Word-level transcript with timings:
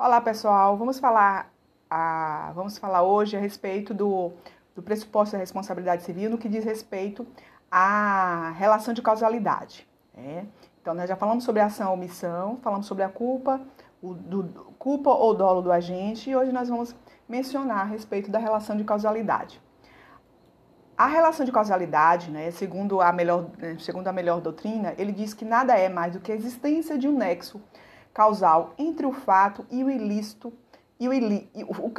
Olá 0.00 0.20
pessoal, 0.20 0.76
vamos 0.76 1.00
falar, 1.00 1.52
a, 1.90 2.52
vamos 2.54 2.78
falar 2.78 3.02
hoje 3.02 3.36
a 3.36 3.40
respeito 3.40 3.92
do, 3.92 4.30
do 4.72 4.80
pressuposto 4.80 5.32
da 5.32 5.38
responsabilidade 5.38 6.04
civil 6.04 6.30
no 6.30 6.38
que 6.38 6.48
diz 6.48 6.64
respeito 6.64 7.26
à 7.68 8.52
relação 8.56 8.94
de 8.94 9.02
causalidade. 9.02 9.88
Né? 10.16 10.46
Então 10.80 10.94
nós 10.94 11.08
já 11.08 11.16
falamos 11.16 11.42
sobre 11.42 11.62
a 11.62 11.66
ação 11.66 11.92
omissão, 11.92 12.58
falamos 12.62 12.86
sobre 12.86 13.02
a 13.02 13.08
culpa, 13.08 13.60
o 14.00 14.14
do, 14.14 14.44
culpa 14.78 15.10
ou 15.10 15.34
dolo 15.34 15.62
do 15.62 15.72
agente 15.72 16.30
e 16.30 16.36
hoje 16.36 16.52
nós 16.52 16.68
vamos 16.68 16.94
mencionar 17.28 17.80
a 17.80 17.84
respeito 17.84 18.30
da 18.30 18.38
relação 18.38 18.76
de 18.76 18.84
causalidade. 18.84 19.60
A 20.96 21.08
relação 21.08 21.44
de 21.44 21.50
causalidade, 21.50 22.30
né, 22.30 22.52
segundo, 22.52 23.00
a 23.00 23.12
melhor, 23.12 23.46
segundo 23.80 24.06
a 24.06 24.12
melhor 24.12 24.40
doutrina, 24.40 24.94
ele 24.96 25.10
diz 25.10 25.34
que 25.34 25.44
nada 25.44 25.76
é 25.76 25.88
mais 25.88 26.12
do 26.12 26.20
que 26.20 26.30
a 26.30 26.36
existência 26.36 26.96
de 26.96 27.08
um 27.08 27.18
nexo 27.18 27.60
causal 28.18 28.74
entre 28.76 29.06
o 29.06 29.12
fato 29.12 29.64
e 29.70 29.84
o 29.84 29.88
ilícito 29.88 30.52
e 30.98 31.08
o 31.08 31.12
ilí, 31.12 31.48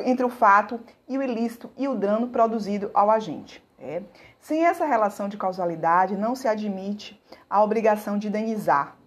entre 0.03 0.25
o 0.25 0.30
fato 0.30 0.77
e 1.07 1.17
o 1.17 1.23
ilícito 1.23 1.71
e 1.77 1.88
o 1.88 1.95
dano 1.95 2.27
produzido 2.27 2.91
ao 2.94 3.09
agente. 3.09 3.63
É. 3.80 4.03
Sem 4.38 4.66
essa 4.66 4.85
relação 4.85 5.30
de 5.30 5.38
causalidade, 5.38 6.17
não 6.17 6.35
se 6.35 6.45
admite 6.45 7.17
a 7.49 7.63
obrigação 7.63 8.17
de 8.17 8.27
indenizar. 8.27 8.97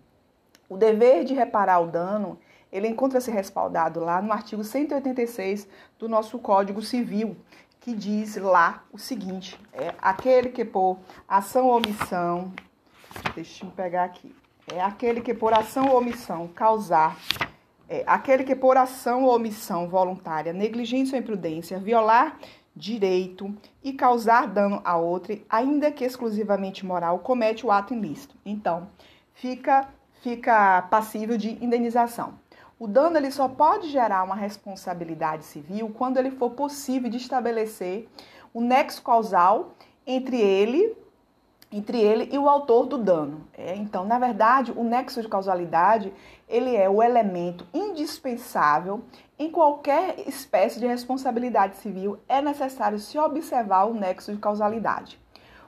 O 0.70 0.78
dever 0.78 1.24
de 1.24 1.34
reparar 1.34 1.80
o 1.80 1.88
dano, 1.88 2.38
ele 2.72 2.88
encontra-se 2.88 3.30
respaldado 3.30 4.00
lá 4.00 4.22
no 4.22 4.32
artigo 4.32 4.64
186 4.64 5.68
do 5.98 6.08
nosso 6.08 6.38
Código 6.38 6.80
Civil, 6.80 7.36
que 7.78 7.94
diz 7.94 8.36
lá 8.36 8.84
o 8.90 8.96
seguinte: 8.96 9.60
é 9.74 9.92
aquele 10.00 10.48
que 10.48 10.64
por 10.64 10.98
ação 11.28 11.66
ou 11.66 11.76
omissão, 11.76 12.50
deixa 13.34 13.66
eu 13.66 13.70
pegar 13.70 14.04
aqui, 14.04 14.34
é 14.66 14.80
aquele 14.80 15.20
que 15.20 15.34
por 15.34 15.52
ação 15.52 15.88
ou 15.88 15.98
omissão 15.98 16.48
causar, 16.48 17.18
é 17.88 18.04
aquele 18.06 18.44
que 18.44 18.54
por 18.54 18.76
ação 18.76 19.24
ou 19.24 19.34
omissão 19.34 19.88
voluntária, 19.88 20.52
negligência 20.52 21.16
ou 21.16 21.20
imprudência, 21.20 21.78
violar 21.78 22.38
direito 22.74 23.54
e 23.82 23.92
causar 23.92 24.46
dano 24.46 24.80
a 24.84 24.96
outro, 24.96 25.38
ainda 25.48 25.90
que 25.90 26.04
exclusivamente 26.04 26.86
moral, 26.86 27.18
comete 27.18 27.66
o 27.66 27.70
ato 27.70 27.92
ilícito. 27.92 28.34
Então, 28.44 28.88
fica 29.34 29.88
fica 30.22 30.82
passível 30.82 31.36
de 31.36 31.62
indenização. 31.62 32.34
O 32.78 32.86
dano 32.86 33.16
ele 33.16 33.30
só 33.30 33.48
pode 33.48 33.88
gerar 33.90 34.22
uma 34.22 34.36
responsabilidade 34.36 35.44
civil 35.44 35.90
quando 35.90 36.16
ele 36.16 36.30
for 36.30 36.50
possível 36.50 37.10
de 37.10 37.16
estabelecer 37.16 38.08
o 38.54 38.60
nexo 38.60 39.02
causal 39.02 39.74
entre 40.06 40.40
ele 40.40 40.96
entre 41.72 41.98
ele 41.98 42.28
e 42.30 42.38
o 42.38 42.48
autor 42.48 42.86
do 42.86 42.98
dano. 42.98 43.46
É, 43.56 43.74
então, 43.74 44.04
na 44.04 44.18
verdade, 44.18 44.72
o 44.76 44.84
nexo 44.84 45.22
de 45.22 45.28
causalidade 45.28 46.12
ele 46.48 46.76
é 46.76 46.88
o 46.88 47.02
elemento 47.02 47.66
indispensável 47.72 49.02
em 49.38 49.50
qualquer 49.50 50.20
espécie 50.28 50.78
de 50.78 50.86
responsabilidade 50.86 51.76
civil. 51.76 52.18
É 52.28 52.42
necessário 52.42 52.98
se 52.98 53.18
observar 53.18 53.84
o 53.84 53.94
nexo 53.94 54.32
de 54.32 54.38
causalidade. 54.38 55.18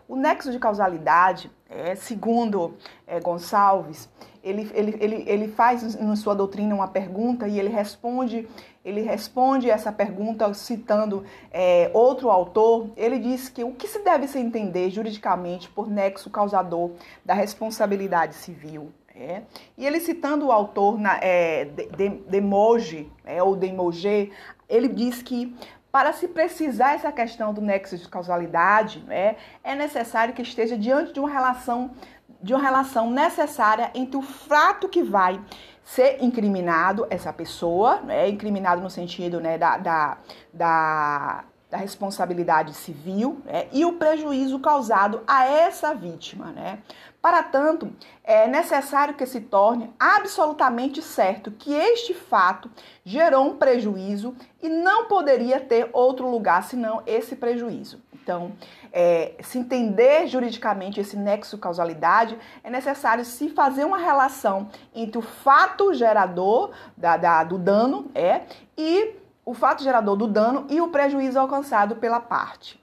O 0.06 0.16
nexo 0.16 0.52
de 0.52 0.58
causalidade, 0.58 1.50
é, 1.70 1.94
segundo 1.94 2.76
é, 3.06 3.18
Gonçalves, 3.18 4.10
ele, 4.42 4.70
ele, 4.74 4.98
ele, 5.00 5.24
ele 5.26 5.48
faz 5.48 5.94
em 5.94 6.16
sua 6.16 6.34
doutrina 6.34 6.74
uma 6.74 6.88
pergunta 6.88 7.48
e 7.48 7.58
ele 7.58 7.70
responde, 7.70 8.46
ele 8.84 9.00
responde 9.00 9.70
essa 9.70 9.90
pergunta 9.90 10.52
citando 10.52 11.24
é, 11.50 11.90
outro 11.94 12.30
autor. 12.30 12.90
Ele 12.96 13.18
diz 13.18 13.48
que 13.48 13.64
o 13.64 13.72
que 13.72 13.88
se 13.88 14.00
deve 14.00 14.28
se 14.28 14.38
entender 14.38 14.90
juridicamente 14.90 15.68
por 15.70 15.88
nexo 15.88 16.28
causador 16.28 16.90
da 17.24 17.32
responsabilidade 17.32 18.34
civil. 18.34 18.92
É. 19.16 19.42
E 19.78 19.86
ele 19.86 20.00
citando 20.00 20.46
o 20.46 20.52
autor 20.52 20.98
na, 20.98 21.18
é, 21.22 21.64
de, 21.66 21.86
de, 21.86 22.08
Demoge, 22.28 23.10
é, 23.24 23.40
ou 23.40 23.54
Demoge, 23.54 24.32
ele 24.68 24.88
diz 24.88 25.22
que 25.22 25.56
para 25.92 26.12
se 26.12 26.26
precisar 26.26 26.94
essa 26.94 27.12
questão 27.12 27.54
do 27.54 27.60
nexo 27.60 27.96
de 27.96 28.08
causalidade, 28.08 28.98
né, 29.06 29.36
é 29.62 29.76
necessário 29.76 30.34
que 30.34 30.42
esteja 30.42 30.76
diante 30.76 31.12
de 31.12 31.20
uma 31.20 31.30
relação 31.30 31.92
de 32.42 32.52
uma 32.52 32.62
relação 32.62 33.10
necessária 33.10 33.90
entre 33.94 34.18
o 34.18 34.22
fato 34.22 34.86
que 34.86 35.02
vai 35.02 35.40
ser 35.84 36.22
incriminado, 36.22 37.06
essa 37.10 37.32
pessoa, 37.32 38.00
né, 38.00 38.28
incriminado 38.28 38.80
no 38.80 38.88
sentido 38.88 39.40
né, 39.40 39.58
da, 39.58 39.76
da, 39.76 40.18
da, 40.52 41.44
da 41.74 41.78
responsabilidade 41.78 42.72
civil, 42.72 43.42
né, 43.44 43.66
e 43.72 43.84
o 43.84 43.94
prejuízo 43.94 44.60
causado 44.60 45.22
a 45.26 45.44
essa 45.44 45.92
vítima. 45.92 46.52
Né. 46.52 46.78
Para 47.20 47.42
tanto, 47.42 47.92
é 48.22 48.46
necessário 48.46 49.14
que 49.14 49.26
se 49.26 49.40
torne 49.40 49.92
absolutamente 49.98 51.02
certo 51.02 51.50
que 51.50 51.74
este 51.74 52.14
fato 52.14 52.70
gerou 53.04 53.48
um 53.48 53.56
prejuízo 53.56 54.36
e 54.62 54.68
não 54.68 55.06
poderia 55.06 55.58
ter 55.58 55.90
outro 55.92 56.30
lugar 56.30 56.62
senão 56.62 57.02
esse 57.06 57.34
prejuízo. 57.34 58.00
Então, 58.12 58.52
é, 58.92 59.34
se 59.40 59.58
entender 59.58 60.28
juridicamente 60.28 61.00
esse 61.00 61.16
nexo 61.16 61.58
causalidade, 61.58 62.38
é 62.62 62.70
necessário 62.70 63.24
se 63.24 63.48
fazer 63.48 63.84
uma 63.84 63.98
relação 63.98 64.68
entre 64.94 65.18
o 65.18 65.22
fato 65.22 65.92
gerador 65.92 66.70
da, 66.96 67.16
da, 67.16 67.42
do 67.42 67.58
dano 67.58 68.12
é, 68.14 68.42
e 68.78 69.23
o 69.44 69.54
fato 69.54 69.82
gerador 69.82 70.16
do 70.16 70.26
dano 70.26 70.66
e 70.70 70.80
o 70.80 70.88
prejuízo 70.88 71.38
alcançado 71.38 71.96
pela 71.96 72.20
parte. 72.20 72.82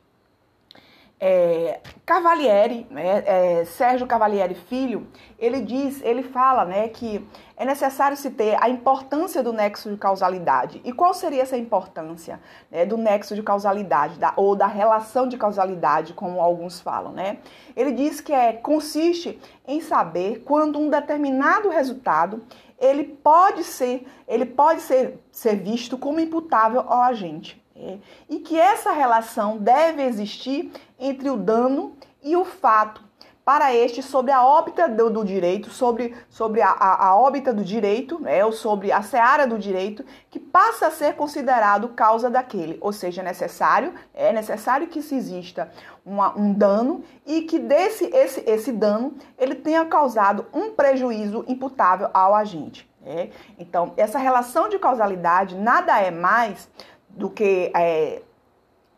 É, 1.23 1.79
Cavalieri, 2.03 2.87
né, 2.89 3.23
é, 3.27 3.63
Sérgio 3.65 4.07
Cavalieri 4.07 4.55
Filho, 4.55 5.05
ele 5.37 5.61
diz, 5.61 6.01
ele 6.01 6.23
fala 6.23 6.65
né, 6.65 6.87
que 6.87 7.23
é 7.55 7.63
necessário 7.63 8.17
se 8.17 8.31
ter 8.31 8.57
a 8.59 8.67
importância 8.67 9.43
do 9.43 9.53
nexo 9.53 9.91
de 9.91 9.97
causalidade. 9.97 10.81
E 10.83 10.91
qual 10.91 11.13
seria 11.13 11.43
essa 11.43 11.55
importância 11.55 12.39
né, 12.71 12.87
do 12.87 12.97
nexo 12.97 13.35
de 13.35 13.43
causalidade, 13.43 14.17
da, 14.17 14.33
ou 14.35 14.55
da 14.55 14.65
relação 14.65 15.27
de 15.27 15.37
causalidade, 15.37 16.13
como 16.13 16.41
alguns 16.41 16.81
falam? 16.81 17.11
Né? 17.11 17.37
Ele 17.75 17.91
diz 17.91 18.19
que 18.19 18.33
é, 18.33 18.53
consiste 18.53 19.39
em 19.67 19.79
saber 19.79 20.41
quando 20.43 20.79
um 20.79 20.89
determinado 20.89 21.69
resultado 21.69 22.41
ele 22.81 23.03
pode 23.03 23.63
ser, 23.63 24.05
ele 24.27 24.45
pode 24.45 24.81
ser, 24.81 25.19
ser 25.31 25.55
visto 25.55 25.97
como 25.97 26.19
imputável 26.19 26.81
ao 26.81 27.03
agente. 27.03 27.61
É, 27.75 27.97
e 28.29 28.39
que 28.39 28.59
essa 28.59 28.91
relação 28.91 29.57
deve 29.57 30.03
existir 30.03 30.71
entre 30.99 31.29
o 31.29 31.37
dano 31.37 31.95
e 32.21 32.35
o 32.35 32.43
fato, 32.43 33.01
para 33.43 33.73
este 33.73 34.03
sobre 34.03 34.31
a 34.31 34.45
órbita 34.45 34.87
do, 34.87 35.09
do 35.09 35.25
direito, 35.25 35.69
sobre, 35.69 36.15
sobre 36.29 36.61
a, 36.61 36.69
a, 36.69 37.09
a, 37.09 37.29
do 37.53 37.63
direito, 37.63 38.19
né, 38.19 38.45
ou 38.45 38.51
sobre 38.51 38.91
a 38.91 39.01
seara 39.01 39.47
do 39.47 39.57
direito, 39.57 40.05
que 40.29 40.39
passa 40.39 40.87
a 40.87 40.91
ser 40.91 41.15
considerado 41.15 41.89
causa 41.89 42.29
daquele. 42.29 42.77
Ou 42.79 42.93
seja, 42.93 43.21
é 43.21 43.25
necessário, 43.25 43.93
é 44.13 44.31
necessário 44.31 44.87
que 44.87 45.01
se 45.01 45.15
exista 45.15 45.71
uma, 46.05 46.37
um 46.37 46.53
dano 46.53 47.03
e 47.25 47.41
que 47.41 47.57
desse 47.57 48.05
esse, 48.13 48.43
esse 48.47 48.71
dano 48.71 49.15
ele 49.37 49.55
tenha 49.55 49.85
causado 49.85 50.45
um 50.53 50.71
prejuízo 50.71 51.43
imputável 51.47 52.09
ao 52.13 52.35
agente. 52.35 52.89
É? 53.03 53.29
Então, 53.57 53.93
essa 53.97 54.19
relação 54.19 54.69
de 54.69 54.77
causalidade 54.77 55.55
nada 55.55 55.99
é 55.99 56.11
mais 56.11 56.69
do 57.09 57.31
que 57.31 57.71
é, 57.75 58.21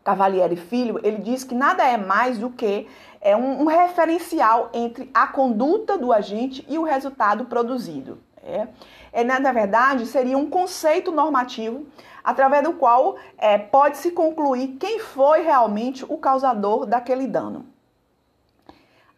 Cavalieri 0.04 0.56
Filho, 0.56 1.00
ele 1.02 1.18
diz 1.18 1.42
que 1.42 1.54
nada 1.54 1.82
é 1.82 1.96
mais 1.96 2.38
do 2.38 2.50
que 2.50 2.86
é 3.24 3.34
um, 3.34 3.62
um 3.62 3.64
referencial 3.64 4.68
entre 4.74 5.10
a 5.14 5.26
conduta 5.26 5.96
do 5.96 6.12
agente 6.12 6.64
e 6.68 6.78
o 6.78 6.82
resultado 6.82 7.46
produzido. 7.46 8.18
É, 8.42 8.68
é, 9.10 9.24
na 9.24 9.50
verdade, 9.50 10.04
seria 10.04 10.36
um 10.36 10.50
conceito 10.50 11.10
normativo 11.10 11.86
através 12.22 12.62
do 12.62 12.74
qual 12.74 13.16
é, 13.38 13.56
pode-se 13.56 14.10
concluir 14.10 14.76
quem 14.78 14.98
foi 14.98 15.40
realmente 15.40 16.04
o 16.06 16.18
causador 16.18 16.84
daquele 16.84 17.26
dano. 17.26 17.64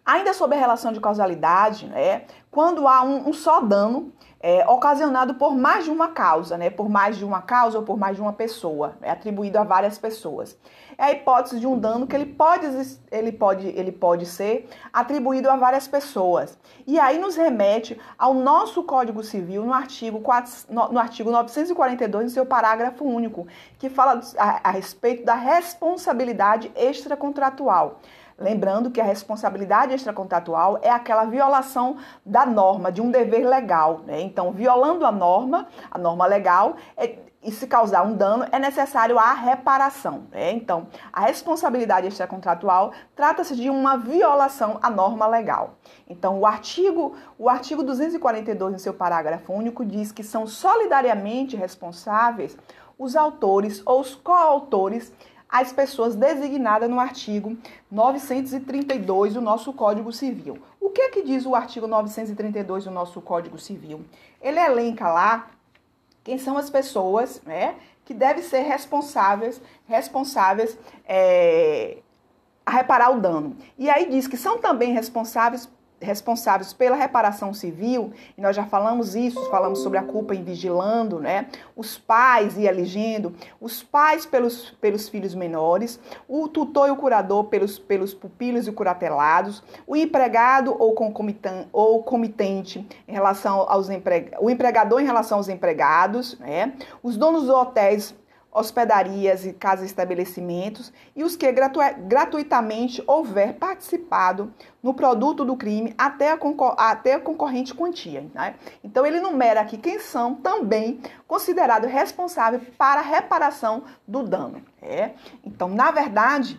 Ainda 0.05 0.33
sobre 0.33 0.56
a 0.56 0.61
relação 0.61 0.93
de 0.93 1.00
causalidade, 1.00 1.88
né, 1.88 2.23
quando 2.49 2.87
há 2.87 3.03
um, 3.03 3.31
um 3.31 3.33
só 3.33 3.61
dano 3.61 4.12
é, 4.41 4.66
ocasionado 4.69 5.34
por 5.34 5.56
mais 5.56 5.84
de 5.84 5.91
uma 5.91 6.08
causa, 6.08 6.56
né, 6.56 6.70
por 6.70 6.88
mais 6.88 7.16
de 7.16 7.25
uma 7.25 7.43
causa 7.43 7.78
ou 7.78 7.84
por 7.84 7.99
mais 7.99 8.16
de 8.16 8.22
uma 8.22 8.32
pessoa, 8.32 8.96
é 9.02 9.11
atribuído 9.11 9.58
a 9.58 9.64
várias 9.64 9.99
pessoas. 9.99 10.56
É 10.99 11.05
a 11.05 11.12
hipótese 11.12 11.61
de 11.61 11.66
um 11.66 11.78
dano 11.78 12.06
que 12.06 12.16
ele 12.16 12.25
pode, 12.25 12.66
ele 13.11 13.31
pode, 13.31 13.66
ele 13.66 13.93
pode 13.93 14.25
ser 14.25 14.69
atribuído 14.90 15.50
a 15.50 15.56
várias 15.56 15.87
pessoas. 15.87 16.58
E 16.87 16.99
aí 16.99 17.19
nos 17.19 17.37
remete 17.37 18.00
ao 18.19 18.32
nosso 18.32 18.82
Código 18.82 19.22
Civil 19.22 19.64
no 19.64 19.75
artigo, 19.75 20.20
4, 20.20 20.52
no 20.70 20.99
artigo 20.99 21.31
942, 21.31 22.25
no 22.25 22.31
seu 22.31 22.46
parágrafo 22.46 23.05
único, 23.05 23.46
que 23.78 23.90
fala 23.90 24.20
a, 24.38 24.69
a 24.69 24.70
respeito 24.70 25.25
da 25.25 25.34
responsabilidade 25.34 26.72
extracontratual 26.75 28.00
Lembrando 28.38 28.91
que 28.91 29.00
a 29.00 29.05
responsabilidade 29.05 29.94
extracontratual 29.94 30.79
é 30.83 30.91
aquela 30.91 31.25
violação 31.25 31.97
da 32.25 32.44
norma, 32.44 32.93
de 32.93 33.00
um 33.00 33.11
dever 33.11 33.47
legal. 33.47 34.00
Né? 34.06 34.21
Então, 34.21 34.53
violando 34.53 35.06
a 35.06 35.12
norma, 35.12 35.67
a 35.91 35.97
norma 35.97 36.27
legal, 36.27 36.77
é, 36.99 37.19
e 37.43 37.50
se 37.50 37.67
causar 37.67 38.03
um 38.03 38.15
dano, 38.15 38.44
é 38.53 38.59
necessário 38.59 39.19
a 39.19 39.33
reparação. 39.33 40.25
Né? 40.31 40.53
Então, 40.53 40.88
a 41.11 41.21
responsabilidade 41.23 42.09
extracontratual 42.09 42.93
trata-se 43.15 43.56
de 43.56 43.71
uma 43.71 43.97
violação 43.97 44.79
à 44.83 44.91
norma 44.91 45.27
legal. 45.27 45.77
Então, 46.06 46.38
o 46.38 46.44
artigo, 46.44 47.15
o 47.38 47.49
artigo 47.49 47.83
242, 47.83 48.73
no 48.73 48.79
seu 48.79 48.93
parágrafo 48.93 49.53
único, 49.53 49.83
diz 49.83 50.12
que 50.12 50.23
são 50.23 50.47
solidariamente 50.47 51.56
responsáveis 51.56 52.59
os 52.99 53.15
autores 53.15 53.83
ou 53.87 54.00
os 54.00 54.15
coautores 54.15 55.12
as 55.48 55.72
pessoas 55.72 56.14
designadas 56.14 56.88
no 56.88 56.98
artigo 56.98 57.56
932 57.90 59.34
do 59.34 59.40
nosso 59.40 59.72
Código 59.72 60.12
Civil. 60.12 60.58
O 60.81 60.90
que 60.90 61.00
é 61.00 61.08
que 61.10 61.22
diz 61.22 61.46
o 61.46 61.54
artigo 61.54 61.87
932 61.87 62.84
do 62.84 62.90
nosso 62.90 63.20
Código 63.20 63.58
Civil? 63.58 64.04
Ele 64.40 64.58
elenca 64.58 65.08
lá 65.08 65.50
quem 66.25 66.38
são 66.38 66.58
as 66.58 66.69
pessoas 66.69 67.40
né, 67.44 67.76
que 68.04 68.12
devem 68.12 68.43
ser 68.43 68.62
responsáveis, 68.62 69.60
responsáveis 69.87 70.76
é, 71.06 71.99
a 72.64 72.70
reparar 72.72 73.10
o 73.10 73.20
dano. 73.20 73.56
E 73.78 73.88
aí 73.88 74.10
diz 74.10 74.26
que 74.26 74.37
são 74.37 74.58
também 74.58 74.92
responsáveis 74.92 75.69
responsáveis 76.00 76.72
pela 76.72 76.96
reparação 76.96 77.54
civil, 77.54 78.12
e 78.37 78.40
nós 78.40 78.54
já 78.54 78.66
falamos 78.66 79.14
isso, 79.14 79.43
falamos 79.50 79.81
sobre 79.81 79.98
a 79.98 80.02
culpa 80.02 80.34
em 80.34 80.43
vigilando, 80.43 81.19
né? 81.19 81.48
Os 81.75 81.98
pais 81.98 82.56
e 82.56 82.66
elegendo, 82.66 83.34
os 83.60 83.82
pais 83.82 84.26
pelos, 84.26 84.70
pelos 84.81 85.08
filhos 85.08 85.34
menores, 85.34 85.98
o 86.28 86.48
tutor 86.48 86.88
e 86.88 86.90
o 86.90 86.96
curador 86.96 87.44
pelos, 87.44 87.78
pelos 87.78 88.12
pupilos 88.12 88.69
e 88.69 88.72
curatelados, 88.72 89.62
o 89.87 89.96
empregado 89.96 90.76
ou 90.78 90.93
concomitante, 90.93 91.69
ou 91.72 92.02
comitente 92.02 92.87
em 93.08 93.12
relação 93.12 93.64
aos 93.69 93.88
empregados, 93.88 94.44
o 94.44 94.50
empregador 94.50 95.00
em 95.00 95.06
relação 95.06 95.38
aos 95.38 95.49
empregados, 95.49 96.38
né? 96.38 96.75
Os 97.02 97.16
donos 97.16 97.42
dos 97.42 97.50
hotéis 97.50 98.14
hospedarias 98.56 99.44
e 99.44 99.53
casas-estabelecimentos 99.53 100.91
e 101.14 101.23
os 101.23 101.37
que 101.37 101.53
gratu 101.53 101.79
gratuitamente 102.06 103.05
houver 103.06 103.53
participado 103.55 104.50
no 104.82 104.94
produto 104.94 105.44
do 105.44 105.56
crime 105.56 105.94
até 105.99 106.32
a, 106.32 106.38
até 106.79 107.14
a 107.14 107.20
concorrente 107.20 107.75
quantia. 107.75 108.25
Né? 108.35 108.55
Então, 108.82 109.05
ele 109.05 109.20
numera 109.20 109.61
aqui 109.61 109.76
quem 109.76 109.99
são 109.99 110.35
também 110.35 111.00
considerados 111.29 111.91
responsáveis 111.91 112.62
para 112.79 113.00
a 113.00 113.05
reparação 113.05 113.85
do 114.08 114.23
dano. 114.23 114.62
É? 114.81 115.11
Então, 115.44 115.69
na 115.69 115.91
verdade, 115.91 116.59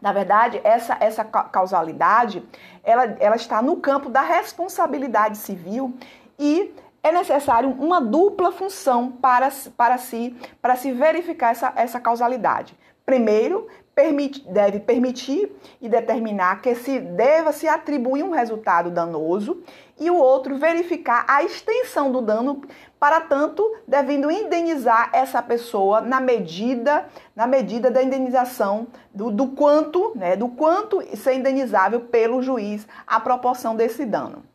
na 0.00 0.12
verdade, 0.12 0.60
essa, 0.64 0.96
essa 0.98 1.24
causalidade 1.24 2.42
ela, 2.82 3.04
ela 3.20 3.36
está 3.36 3.62
no 3.62 3.76
campo 3.76 4.10
da 4.10 4.20
responsabilidade 4.20 5.38
civil 5.38 5.94
e 6.36 6.74
é 7.02 7.10
necessário 7.10 7.70
uma 7.70 8.00
dupla 8.00 8.52
função 8.52 9.10
para, 9.10 9.50
para, 9.76 9.98
si, 9.98 10.36
para 10.60 10.76
se 10.76 10.92
verificar 10.92 11.50
essa, 11.50 11.72
essa 11.74 12.00
causalidade. 12.00 12.78
Primeiro, 13.04 13.66
permite, 13.94 14.48
deve 14.48 14.78
permitir 14.78 15.50
e 15.80 15.88
determinar 15.88 16.62
que 16.62 16.74
se 16.74 17.00
deva 17.00 17.52
se 17.52 17.66
atribuir 17.66 18.22
um 18.22 18.30
resultado 18.30 18.90
danoso 18.90 19.62
e 19.98 20.08
o 20.08 20.16
outro 20.16 20.56
verificar 20.56 21.24
a 21.28 21.42
extensão 21.42 22.10
do 22.12 22.22
dano, 22.22 22.62
para 22.98 23.20
tanto, 23.20 23.68
devendo 23.86 24.30
indenizar 24.30 25.10
essa 25.12 25.42
pessoa 25.42 26.00
na 26.00 26.20
medida, 26.20 27.06
na 27.34 27.48
medida 27.48 27.90
da 27.90 28.02
indenização 28.02 28.86
do, 29.12 29.30
do 29.30 29.48
quanto, 29.48 30.12
né, 30.14 30.36
do 30.36 30.48
quanto 30.48 31.02
ser 31.16 31.34
indenizável 31.34 32.02
pelo 32.02 32.40
juiz 32.40 32.86
a 33.04 33.18
proporção 33.18 33.74
desse 33.74 34.06
dano. 34.06 34.51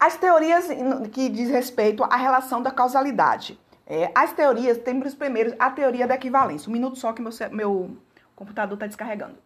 As 0.00 0.16
teorias 0.16 0.68
que 1.12 1.28
diz 1.28 1.50
respeito 1.50 2.04
à 2.04 2.16
relação 2.16 2.62
da 2.62 2.70
causalidade. 2.70 3.58
É, 3.86 4.12
as 4.14 4.32
teorias, 4.32 4.78
temos 4.78 5.14
primeiro 5.14 5.54
a 5.58 5.70
teoria 5.70 6.06
da 6.06 6.14
equivalência. 6.14 6.68
Um 6.68 6.72
minuto 6.72 6.96
só 6.98 7.12
que 7.12 7.22
meu, 7.22 7.32
meu 7.50 7.96
computador 8.36 8.74
está 8.74 8.86
descarregando. 8.86 9.36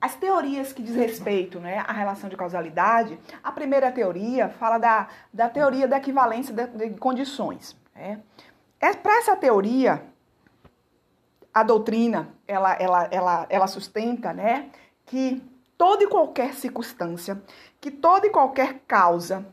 As 0.00 0.16
teorias 0.44 0.72
que 0.72 0.82
diz 0.82 0.94
respeito 0.94 1.58
né, 1.58 1.78
à 1.86 1.92
relação 1.92 2.28
de 2.28 2.36
causalidade, 2.36 3.18
a 3.42 3.50
primeira 3.50 3.90
teoria 3.90 4.48
fala 4.48 4.78
da, 4.78 5.08
da 5.32 5.48
teoria 5.48 5.88
da 5.88 5.96
equivalência 5.96 6.54
de, 6.54 6.66
de 6.66 6.98
condições. 6.98 7.76
Né? 7.94 8.20
É, 8.78 8.92
Para 8.92 9.18
essa 9.18 9.34
teoria, 9.34 10.04
a 11.52 11.62
doutrina 11.62 12.28
ela, 12.46 12.74
ela, 12.74 13.08
ela, 13.10 13.46
ela 13.48 13.66
sustenta 13.66 14.32
né, 14.32 14.68
que 15.06 15.42
toda 15.78 16.04
e 16.04 16.06
qualquer 16.06 16.52
circunstância, 16.54 17.42
que 17.80 17.90
toda 17.90 18.26
e 18.26 18.30
qualquer 18.30 18.80
causa 18.86 19.46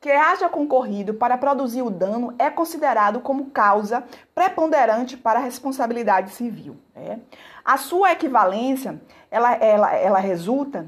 que 0.00 0.10
haja 0.10 0.48
concorrido 0.48 1.14
para 1.14 1.38
produzir 1.38 1.82
o 1.82 1.88
dano 1.88 2.34
é 2.36 2.50
considerado 2.50 3.20
como 3.20 3.50
causa 3.50 4.02
preponderante 4.34 5.16
para 5.16 5.38
a 5.38 5.42
responsabilidade 5.42 6.32
civil. 6.32 6.76
Né? 6.92 7.20
A 7.64 7.76
sua 7.76 8.10
equivalência, 8.10 9.00
ela, 9.32 9.54
ela, 9.54 9.94
ela 9.96 10.18
resulta 10.18 10.86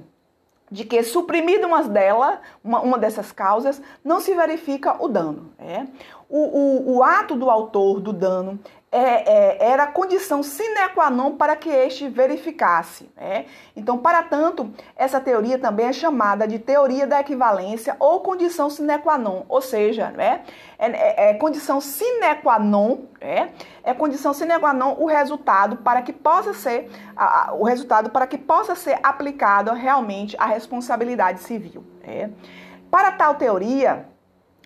de 0.70 0.85
que, 0.85 1.02
suprimida 1.02 1.67
uma 1.67 1.82
dela, 1.82 2.41
uma, 2.62 2.81
uma 2.81 2.99
dessas 2.99 3.32
causas, 3.32 3.81
não 4.05 4.20
se 4.20 4.35
verifica 4.35 5.02
o 5.02 5.08
dano. 5.08 5.50
Né? 5.58 5.88
O, 6.29 6.38
o, 6.38 6.97
o 6.97 7.03
ato 7.03 7.37
do 7.37 7.50
autor 7.50 8.00
do 8.00 8.12
dano 8.12 8.59
é, 8.94 9.59
é, 9.59 9.73
era 9.73 9.88
condição 9.88 10.41
sine 10.41 10.88
qua 10.94 11.11
non 11.11 11.32
para 11.32 11.56
que 11.56 11.69
este 11.69 12.09
verificasse. 12.09 13.11
Né? 13.17 13.47
Então, 13.75 13.99
para 13.99 14.23
tanto, 14.23 14.73
essa 14.94 15.21
teoria 15.21 15.59
também 15.59 15.87
é 15.87 15.93
chamada 15.93 16.47
de 16.47 16.61
teoria 16.61 17.05
da 17.05 17.19
equivalência 17.19 17.97
ou 17.99 18.21
condição 18.21 18.71
sine 18.71 18.97
qua 18.99 19.19
non, 19.19 19.44
ou 19.49 19.61
seja, 19.61 20.11
né? 20.11 20.44
é, 20.79 20.87
é, 20.87 21.31
é 21.31 21.35
condição 21.35 21.81
sine 21.81 22.37
qua 22.41 22.61
non, 22.61 22.99
né? 23.21 23.50
é 23.82 23.93
condição 23.93 24.32
sine 24.32 24.56
qua 24.61 24.73
non 24.73 24.94
o 25.00 25.06
resultado 25.06 25.79
para 25.79 26.00
que 26.00 26.12
possa 26.12 26.55
ser 26.55 26.88
a, 27.17 27.49
a, 27.49 27.55
o 27.55 27.65
resultado 27.65 28.11
para 28.11 28.29
que 28.29 28.38
possa 28.38 28.76
ser 28.76 29.00
aplicado 29.03 29.73
realmente 29.73 30.37
a 30.38 30.47
responsabilidade 30.47 31.41
civil. 31.41 31.82
Né? 32.06 32.31
Para 32.93 33.11
tal 33.11 33.35
teoria 33.35 34.13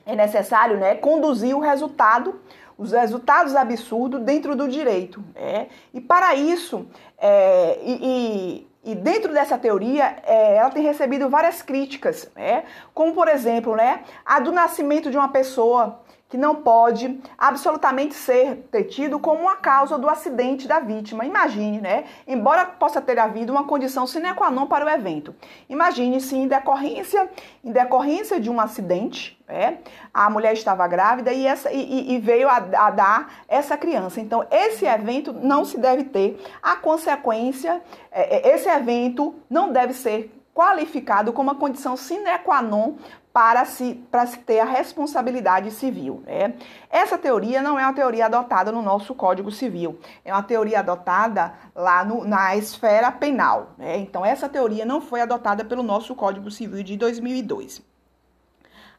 é 0.08 0.16
necessário 0.16 0.78
né, 0.78 0.94
conduzir 0.96 1.54
o 1.54 1.60
resultado 1.60 2.40
os 2.78 2.92
resultados 2.92 3.56
absurdos 3.56 4.20
dentro 4.20 4.54
do 4.54 4.68
direito. 4.68 5.22
Né? 5.34 5.66
E 5.92 6.00
para 6.00 6.36
isso, 6.36 6.86
é, 7.18 7.76
e, 7.82 8.66
e, 8.84 8.92
e, 8.92 8.94
dentro 8.94 9.34
dessa 9.34 9.58
teoria, 9.58 10.16
é, 10.24 10.58
ela 10.58 10.70
tem 10.70 10.84
recebido 10.84 11.28
várias 11.28 11.60
críticas, 11.60 12.30
né? 12.36 12.62
como 12.94 13.12
por 13.12 13.26
exemplo, 13.26 13.74
né, 13.74 14.04
a 14.24 14.38
do 14.38 14.52
nascimento 14.52 15.10
de 15.10 15.16
uma 15.16 15.28
pessoa 15.28 16.00
que 16.28 16.36
não 16.36 16.56
pode 16.56 17.18
absolutamente 17.36 18.14
ser 18.14 18.68
tido 18.88 19.18
como 19.18 19.42
uma 19.42 19.56
causa 19.56 19.98
do 19.98 20.08
acidente 20.08 20.68
da 20.68 20.78
vítima. 20.78 21.24
Imagine, 21.24 21.80
né? 21.80 22.04
Embora 22.26 22.66
possa 22.66 23.00
ter 23.00 23.18
havido 23.18 23.52
uma 23.52 23.64
condição 23.64 24.06
sine 24.06 24.34
qua 24.34 24.50
non 24.50 24.66
para 24.66 24.84
o 24.84 24.88
evento. 24.88 25.34
Imagine 25.68 26.20
se 26.20 26.36
em 26.36 26.46
decorrência, 26.46 27.30
em 27.64 27.72
decorrência 27.72 28.38
de 28.38 28.50
um 28.50 28.60
acidente, 28.60 29.38
né, 29.48 29.78
a 30.12 30.28
mulher 30.28 30.52
estava 30.52 30.86
grávida 30.86 31.32
e, 31.32 31.46
essa, 31.46 31.72
e, 31.72 32.12
e 32.12 32.18
veio 32.18 32.48
a, 32.48 32.56
a, 32.56 32.90
dar 32.90 33.44
essa 33.48 33.76
criança. 33.78 34.20
Então, 34.20 34.46
esse 34.50 34.84
evento 34.84 35.32
não 35.32 35.64
se 35.64 35.78
deve 35.78 36.04
ter. 36.04 36.38
A 36.62 36.76
consequência, 36.76 37.80
é, 38.12 38.50
é, 38.50 38.54
esse 38.54 38.68
evento 38.68 39.34
não 39.48 39.72
deve 39.72 39.94
ser 39.94 40.34
qualificado 40.54 41.32
como 41.32 41.50
uma 41.50 41.58
condição 41.58 41.96
sine 41.96 42.36
qua 42.44 42.60
non 42.60 42.96
para 43.32 43.64
se, 43.64 43.94
para 44.10 44.26
se 44.26 44.38
ter 44.38 44.60
a 44.60 44.64
responsabilidade 44.64 45.70
civil. 45.70 46.22
Né? 46.26 46.54
Essa 46.90 47.16
teoria 47.16 47.62
não 47.62 47.78
é 47.78 47.84
uma 47.84 47.92
teoria 47.92 48.26
adotada 48.26 48.72
no 48.72 48.82
nosso 48.82 49.14
Código 49.14 49.50
Civil, 49.50 49.98
é 50.24 50.32
uma 50.32 50.42
teoria 50.42 50.80
adotada 50.80 51.54
lá 51.74 52.04
no, 52.04 52.24
na 52.24 52.56
esfera 52.56 53.12
penal. 53.12 53.70
Né? 53.78 53.98
Então, 53.98 54.24
essa 54.24 54.48
teoria 54.48 54.84
não 54.84 55.00
foi 55.00 55.20
adotada 55.20 55.64
pelo 55.64 55.82
nosso 55.82 56.14
Código 56.14 56.50
Civil 56.50 56.82
de 56.82 56.96
2002. 56.96 57.82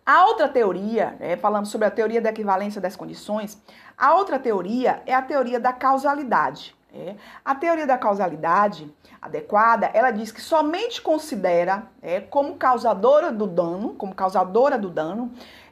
A 0.05 0.25
outra 0.25 0.47
teoria, 0.47 1.15
né, 1.19 1.37
falando 1.37 1.67
sobre 1.67 1.85
a 1.87 1.91
teoria 1.91 2.19
da 2.19 2.29
equivalência 2.29 2.81
das 2.81 2.95
condições, 2.95 3.61
a 3.95 4.15
outra 4.15 4.39
teoria 4.39 5.03
é 5.05 5.13
a 5.13 5.21
teoria 5.21 5.59
da 5.59 5.71
causalidade. 5.71 6.75
É. 6.93 7.15
A 7.45 7.53
teoria 7.53 7.85
da 7.85 7.97
causalidade 7.97 8.91
adequada, 9.21 9.91
ela 9.93 10.09
diz 10.09 10.31
que 10.31 10.41
somente 10.41 11.01
considera 11.01 11.83
é, 12.01 12.19
como 12.19 12.55
causadora 12.55 13.31
do 13.31 13.45
dano, 13.45 13.93
como 13.93 14.15
causadora 14.15 14.77
do 14.77 14.89
dano, 14.89 15.31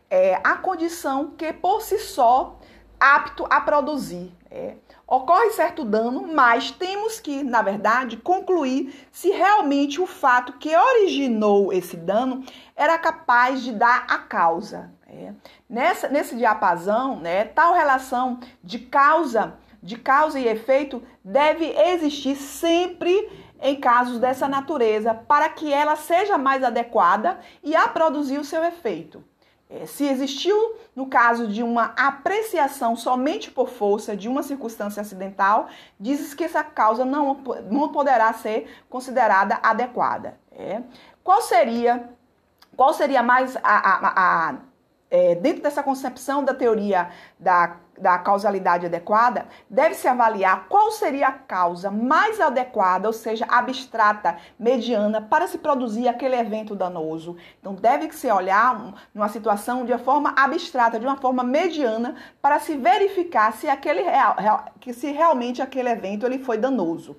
é, 0.09 0.39
a 0.43 0.55
condição 0.55 1.31
que 1.31 1.51
por 1.51 1.81
si 1.81 1.97
só 1.97 2.57
apto 2.99 3.45
a 3.49 3.61
produzir. 3.61 4.31
É. 4.49 4.75
Ocorre 5.05 5.51
certo 5.51 5.83
dano, 5.83 6.27
mas 6.33 6.71
temos 6.71 7.19
que, 7.19 7.43
na 7.43 7.61
verdade, 7.61 8.17
concluir 8.17 9.07
se 9.11 9.29
realmente 9.29 10.01
o 10.01 10.05
fato 10.05 10.53
que 10.53 10.75
originou 10.75 11.71
esse 11.71 11.97
dano 11.97 12.43
era 12.75 12.97
capaz 12.97 13.61
de 13.61 13.71
dar 13.71 14.05
a 14.07 14.17
causa. 14.19 14.91
É. 15.07 15.33
Nessa, 15.69 16.09
nesse 16.09 16.35
diapasão, 16.35 17.17
né, 17.17 17.45
tal 17.45 17.73
relação 17.73 18.39
de 18.63 18.79
causa, 18.79 19.57
de 19.81 19.97
causa 19.97 20.39
e 20.39 20.47
efeito 20.47 21.03
deve 21.23 21.65
existir 21.65 22.35
sempre 22.35 23.29
em 23.61 23.75
casos 23.75 24.19
dessa 24.19 24.47
natureza 24.47 25.13
para 25.13 25.49
que 25.49 25.71
ela 25.71 25.95
seja 25.95 26.37
mais 26.37 26.63
adequada 26.63 27.39
e 27.63 27.75
a 27.75 27.87
produzir 27.87 28.37
o 28.37 28.45
seu 28.45 28.63
efeito. 28.63 29.23
É, 29.69 29.85
se 29.85 30.05
existiu, 30.05 30.75
no 30.95 31.07
caso 31.07 31.47
de 31.47 31.61
uma 31.61 31.93
apreciação 31.97 32.95
somente 32.95 33.51
por 33.51 33.67
força 33.67 34.15
de 34.15 34.29
uma 34.29 34.41
circunstância 34.41 35.01
acidental, 35.01 35.67
diz 35.99 36.33
que 36.33 36.45
essa 36.45 36.63
causa 36.63 37.03
não, 37.03 37.33
não 37.69 37.89
poderá 37.89 38.31
ser 38.31 38.69
considerada 38.89 39.59
adequada. 39.61 40.39
É. 40.51 40.81
Qual 41.21 41.41
seria 41.41 42.09
qual 42.77 42.93
seria 42.93 43.23
mais 43.23 43.57
a, 43.57 43.61
a, 43.63 44.49
a, 44.49 44.55
é, 45.09 45.35
dentro 45.35 45.63
dessa 45.63 45.81
concepção 45.81 46.43
da 46.43 46.53
teoria 46.53 47.09
da, 47.39 47.77
da 47.97 48.17
causalidade 48.17 48.85
adequada, 48.85 49.45
deve-se 49.69 50.07
avaliar 50.07 50.67
qual 50.67 50.91
seria 50.91 51.29
a 51.29 51.31
causa 51.31 51.89
mais 51.89 52.41
adequada, 52.41 53.07
ou 53.07 53.13
seja, 53.13 53.45
abstrata, 53.47 54.37
mediana, 54.59 55.21
para 55.21 55.47
se 55.47 55.57
produzir 55.57 56.07
aquele 56.07 56.35
evento 56.35 56.75
danoso. 56.75 57.37
Então, 57.59 57.73
deve-se 57.73 58.29
olhar 58.29 58.93
numa 59.13 59.29
situação 59.29 59.85
de 59.85 59.93
uma 59.93 59.99
forma 59.99 60.33
abstrata, 60.37 60.99
de 60.99 61.05
uma 61.05 61.17
forma 61.17 61.43
mediana, 61.43 62.15
para 62.41 62.59
se 62.59 62.75
verificar 62.75 63.53
se, 63.53 63.67
aquele 63.69 64.01
real, 64.01 64.35
que 64.79 64.93
se 64.93 65.11
realmente 65.11 65.61
aquele 65.61 65.89
evento 65.89 66.25
ele 66.25 66.39
foi 66.39 66.57
danoso. 66.57 67.15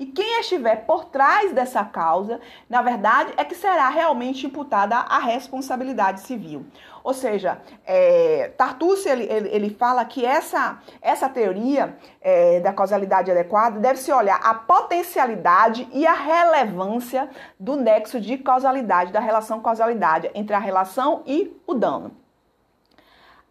E 0.00 0.06
quem 0.06 0.40
estiver 0.40 0.86
por 0.86 1.04
trás 1.04 1.52
dessa 1.52 1.84
causa, 1.84 2.40
na 2.70 2.80
verdade, 2.80 3.34
é 3.36 3.44
que 3.44 3.54
será 3.54 3.90
realmente 3.90 4.46
imputada 4.46 4.96
a 4.96 5.18
responsabilidade 5.18 6.22
civil. 6.22 6.64
Ou 7.04 7.12
seja, 7.12 7.60
é, 7.86 8.50
ele, 9.06 9.24
ele, 9.24 9.48
ele, 9.50 9.70
fala 9.70 10.02
que 10.06 10.24
essa, 10.24 10.78
essa 11.02 11.28
teoria 11.28 11.98
é, 12.22 12.60
da 12.60 12.72
causalidade 12.72 13.30
adequada 13.30 13.78
deve-se 13.78 14.10
olhar 14.10 14.40
a 14.42 14.54
potencialidade 14.54 15.86
e 15.92 16.06
a 16.06 16.14
relevância 16.14 17.28
do 17.58 17.76
nexo 17.76 18.18
de 18.18 18.38
causalidade, 18.38 19.12
da 19.12 19.20
relação 19.20 19.60
causalidade 19.60 20.30
entre 20.34 20.56
a 20.56 20.58
relação 20.58 21.22
e 21.26 21.54
o 21.66 21.74
dano. 21.74 22.16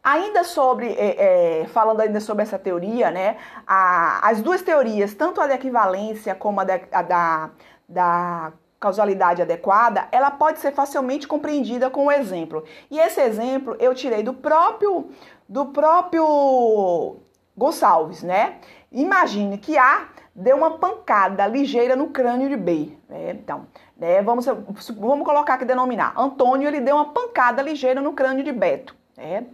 Ainda 0.03 0.43
sobre, 0.43 0.93
é, 0.93 1.61
é, 1.61 1.67
falando 1.67 1.99
ainda 1.99 2.19
sobre 2.19 2.43
essa 2.43 2.57
teoria, 2.57 3.11
né, 3.11 3.37
a, 3.67 4.27
as 4.29 4.41
duas 4.41 4.61
teorias, 4.61 5.13
tanto 5.13 5.41
a 5.41 5.47
da 5.47 5.55
equivalência 5.55 6.33
como 6.33 6.61
a 6.61 6.63
da, 6.63 6.79
a 6.91 7.01
da, 7.01 7.49
da 7.87 8.53
causalidade 8.79 9.41
adequada, 9.41 10.07
ela 10.11 10.31
pode 10.31 10.59
ser 10.59 10.71
facilmente 10.71 11.27
compreendida 11.27 11.89
com 11.89 12.05
um 12.05 12.11
exemplo. 12.11 12.63
E 12.89 12.97
esse 12.97 13.19
exemplo 13.19 13.75
eu 13.79 13.93
tirei 13.93 14.23
do 14.23 14.33
próprio, 14.33 15.11
do 15.47 15.65
próprio 15.65 17.17
Gonçalves, 17.57 18.23
né? 18.23 18.59
Imagine 18.91 19.57
que 19.57 19.77
A 19.77 20.07
deu 20.33 20.55
uma 20.55 20.77
pancada 20.77 21.45
ligeira 21.45 21.95
no 21.95 22.07
crânio 22.07 22.47
de 22.47 22.55
B. 22.55 22.97
Né? 23.09 23.31
Então, 23.31 23.67
né, 23.97 24.21
vamos, 24.21 24.45
vamos 24.45 25.25
colocar 25.25 25.55
aqui, 25.55 25.65
denominar. 25.65 26.13
Antônio, 26.17 26.67
ele 26.67 26.79
deu 26.79 26.95
uma 26.95 27.11
pancada 27.11 27.61
ligeira 27.61 27.99
no 27.99 28.13
crânio 28.13 28.43
de 28.43 28.51
Beto. 28.51 28.95
Né? 29.17 29.45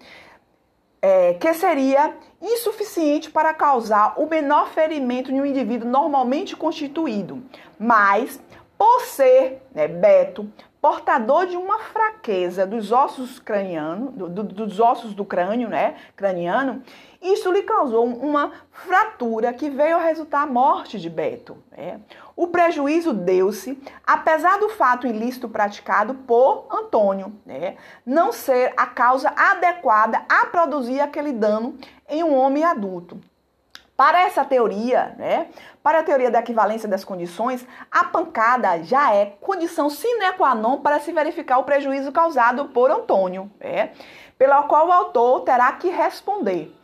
É, 1.05 1.35
que 1.35 1.53
seria 1.53 2.15
insuficiente 2.41 3.29
para 3.29 3.53
causar 3.53 4.19
o 4.19 4.25
menor 4.25 4.69
ferimento 4.69 5.31
em 5.31 5.39
um 5.39 5.45
indivíduo 5.45 5.88
normalmente 5.88 6.55
constituído. 6.55 7.43
Mas, 7.77 8.41
por 8.75 9.01
ser 9.01 9.62
né, 9.71 9.88
Beto 9.88 10.51
portador 10.81 11.45
de 11.45 11.57
uma 11.57 11.77
fraqueza 11.77 12.65
dos 12.65 12.91
ossos 12.91 13.38
cranianos, 13.38 14.13
do, 14.13 14.29
do, 14.29 14.43
dos 14.43 14.79
ossos 14.79 15.13
do 15.13 15.24
crânio, 15.24 15.69
né, 15.69 15.95
craniano, 16.15 16.81
isso 17.21 17.51
lhe 17.51 17.62
causou 17.62 18.05
uma 18.05 18.51
fratura 18.71 19.53
que 19.53 19.69
veio 19.69 19.97
a 19.97 20.01
resultar 20.01 20.41
a 20.41 20.47
morte 20.47 21.00
de 21.00 21.09
Beto. 21.09 21.55
Né? 21.71 22.00
O 22.36 22.48
prejuízo 22.48 23.13
deu-se, 23.13 23.82
apesar 24.06 24.60
do 24.60 24.68
fato 24.70 25.08
ilícito 25.08 25.48
praticado 25.48 26.13
por 26.13 26.68
Antônio, 26.70 27.34
né? 27.46 27.77
não 28.06 28.34
ser 28.34 28.74
a 28.75 28.86
causa 28.86 29.34
adequada 29.38 30.22
a 30.27 30.46
produzir 30.48 31.00
aquele 31.00 31.32
dano 31.32 31.77
em 32.10 32.24
um 32.24 32.36
homem 32.36 32.63
adulto. 32.63 33.22
Para 33.96 34.24
essa 34.24 34.44
teoria, 34.44 35.15
né, 35.18 35.48
para 35.82 36.00
a 36.00 36.04
teoria 36.04 36.30
da 36.30 36.39
equivalência 36.39 36.89
das 36.89 37.06
condições, 37.06 37.65
a 37.89 38.04
pancada 38.04 38.84
já 38.84 39.15
é 39.15 39.38
condição 39.39 39.89
sine 39.89 40.34
qua 40.36 40.54
non 40.54 40.82
para 40.82 41.00
se 41.00 41.13
verificar 41.13 41.60
o 41.60 41.63
prejuízo 41.63 42.12
causado 42.12 42.65
por 42.65 42.92
Antônio, 42.92 43.50
né, 43.58 43.92
pela 44.38 44.63
qual 44.63 44.88
o 44.88 44.92
autor 44.92 45.42
terá 45.42 45.72
que 45.72 45.88
responder. 45.88 46.75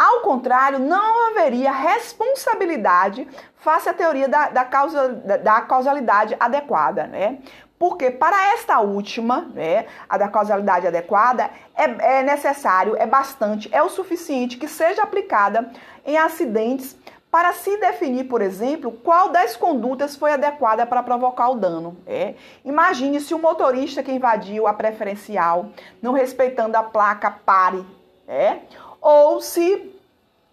Ao 0.00 0.20
contrário, 0.20 0.78
não 0.78 1.28
haveria 1.28 1.70
responsabilidade 1.70 3.28
face 3.56 3.86
à 3.86 3.92
teoria 3.92 4.26
da, 4.26 4.48
da, 4.48 4.64
causa, 4.64 5.10
da, 5.10 5.36
da 5.36 5.60
causalidade 5.60 6.34
adequada, 6.40 7.06
né? 7.06 7.40
Porque 7.78 8.10
para 8.10 8.54
esta 8.54 8.80
última, 8.80 9.42
né, 9.54 9.84
a 10.08 10.16
da 10.16 10.26
causalidade 10.26 10.86
adequada, 10.86 11.50
é, 11.74 12.20
é 12.20 12.22
necessário, 12.22 12.96
é 12.96 13.06
bastante, 13.06 13.68
é 13.74 13.82
o 13.82 13.90
suficiente 13.90 14.56
que 14.56 14.66
seja 14.68 15.02
aplicada 15.02 15.70
em 16.06 16.16
acidentes 16.16 16.96
para 17.30 17.52
se 17.52 17.76
definir, 17.76 18.24
por 18.24 18.40
exemplo, 18.40 18.90
qual 19.04 19.28
das 19.28 19.54
condutas 19.54 20.16
foi 20.16 20.32
adequada 20.32 20.86
para 20.86 21.02
provocar 21.02 21.50
o 21.50 21.56
dano. 21.56 21.98
É. 22.06 22.36
Imagine 22.64 23.20
se 23.20 23.34
o 23.34 23.38
motorista 23.38 24.02
que 24.02 24.12
invadiu 24.12 24.66
a 24.66 24.72
preferencial, 24.72 25.68
não 26.00 26.14
respeitando 26.14 26.78
a 26.78 26.82
placa 26.82 27.30
pare, 27.30 27.84
é, 28.26 28.60
ou 29.00 29.40
se 29.40 29.89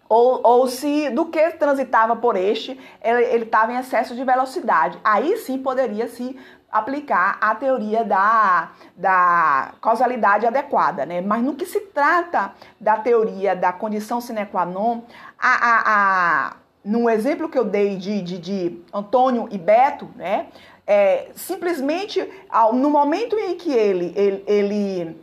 ou, 0.08 0.40
ou 0.42 0.66
se 0.66 1.10
do 1.10 1.26
que 1.26 1.50
transitava 1.50 2.16
por 2.16 2.36
este, 2.36 2.78
ele 3.02 3.44
estava 3.44 3.72
em 3.72 3.76
excesso 3.76 4.14
de 4.14 4.24
velocidade. 4.24 4.98
Aí 5.04 5.36
sim 5.38 5.58
poderia 5.58 6.08
se 6.08 6.36
aplicar 6.70 7.38
a 7.40 7.54
teoria 7.54 8.04
da, 8.04 8.72
da 8.94 9.72
causalidade 9.80 10.46
adequada, 10.46 11.06
né? 11.06 11.20
Mas 11.20 11.42
no 11.42 11.54
que 11.54 11.64
se 11.64 11.80
trata 11.80 12.52
da 12.78 12.96
teoria 12.96 13.56
da 13.56 13.72
condição 13.72 14.20
sine 14.20 14.44
qua 14.44 14.66
non, 14.66 15.02
a, 15.38 15.48
a, 15.48 15.82
a, 15.86 16.56
no 16.84 17.08
exemplo 17.08 17.48
que 17.48 17.58
eu 17.58 17.64
dei 17.64 17.96
de, 17.96 18.20
de, 18.20 18.38
de 18.38 18.82
Antônio 18.92 19.48
e 19.50 19.58
Beto, 19.58 20.10
né? 20.14 20.48
É, 20.86 21.28
simplesmente 21.34 22.26
no 22.72 22.88
momento 22.88 23.36
em 23.38 23.56
que 23.56 23.70
ele, 23.70 24.12
ele, 24.16 24.44
ele 24.46 25.16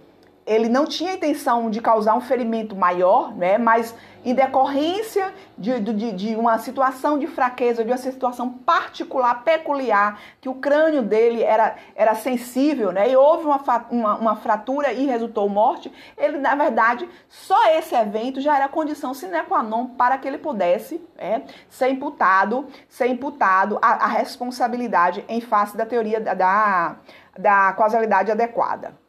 ele 0.45 0.69
não 0.69 0.85
tinha 0.85 1.13
intenção 1.13 1.71
de 1.71 1.81
causar 1.81 2.15
um 2.15 2.21
ferimento 2.21 2.75
maior, 2.75 3.35
né? 3.35 3.57
Mas 3.57 3.95
em 4.23 4.33
decorrência 4.33 5.33
de, 5.57 5.79
de, 5.79 6.11
de, 6.11 6.35
uma 6.35 6.59
situação 6.59 7.17
de 7.17 7.25
fraqueza, 7.25 7.83
de 7.83 7.91
uma 7.91 7.97
situação 7.97 8.49
particular, 8.49 9.43
peculiar, 9.43 10.19
que 10.39 10.47
o 10.47 10.55
crânio 10.55 11.01
dele 11.01 11.41
era, 11.41 11.75
era 11.95 12.13
sensível, 12.13 12.91
né? 12.91 13.09
E 13.09 13.15
houve 13.15 13.45
uma, 13.45 13.61
uma, 13.89 14.15
uma 14.17 14.35
fratura 14.35 14.93
e 14.93 15.07
resultou 15.07 15.49
morte. 15.49 15.91
Ele, 16.15 16.37
na 16.37 16.53
verdade, 16.53 17.09
só 17.27 17.71
esse 17.71 17.95
evento 17.95 18.39
já 18.39 18.55
era 18.55 18.67
condição 18.67 19.15
sine 19.15 19.41
qua 19.43 19.63
non 19.63 19.87
para 19.87 20.17
que 20.17 20.27
ele 20.27 20.37
pudesse 20.37 21.01
é, 21.17 21.41
ser 21.69 21.89
imputado, 21.89 22.67
ser 22.87 23.07
imputado 23.07 23.79
a, 23.81 24.05
a 24.05 24.07
responsabilidade 24.07 25.25
em 25.27 25.41
face 25.41 25.75
da 25.75 25.85
teoria 25.87 26.19
da, 26.21 26.33
da, 26.35 26.95
da 27.37 27.73
causalidade 27.73 28.31
adequada. 28.31 29.04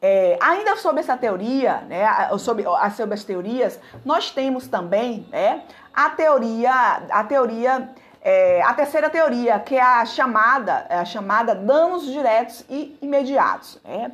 É, 0.00 0.38
ainda 0.40 0.76
sobre 0.76 1.00
essa 1.00 1.16
teoria, 1.16 1.78
né, 1.88 2.06
sobre, 2.38 2.64
sobre 2.94 3.14
as 3.14 3.24
teorias, 3.24 3.80
nós 4.04 4.30
temos 4.30 4.68
também 4.68 5.26
né, 5.30 5.62
a 5.92 6.10
teoria, 6.10 7.02
a 7.10 7.24
teoria, 7.24 7.88
é, 8.20 8.62
a 8.62 8.74
terceira 8.74 9.08
teoria, 9.08 9.58
que 9.58 9.76
é 9.76 9.82
a 9.82 10.04
chamada, 10.04 10.86
é 10.90 10.96
a 10.96 11.04
chamada 11.04 11.54
danos 11.54 12.04
diretos 12.04 12.64
e 12.68 12.96
imediatos. 13.00 13.80
Né? 13.82 14.12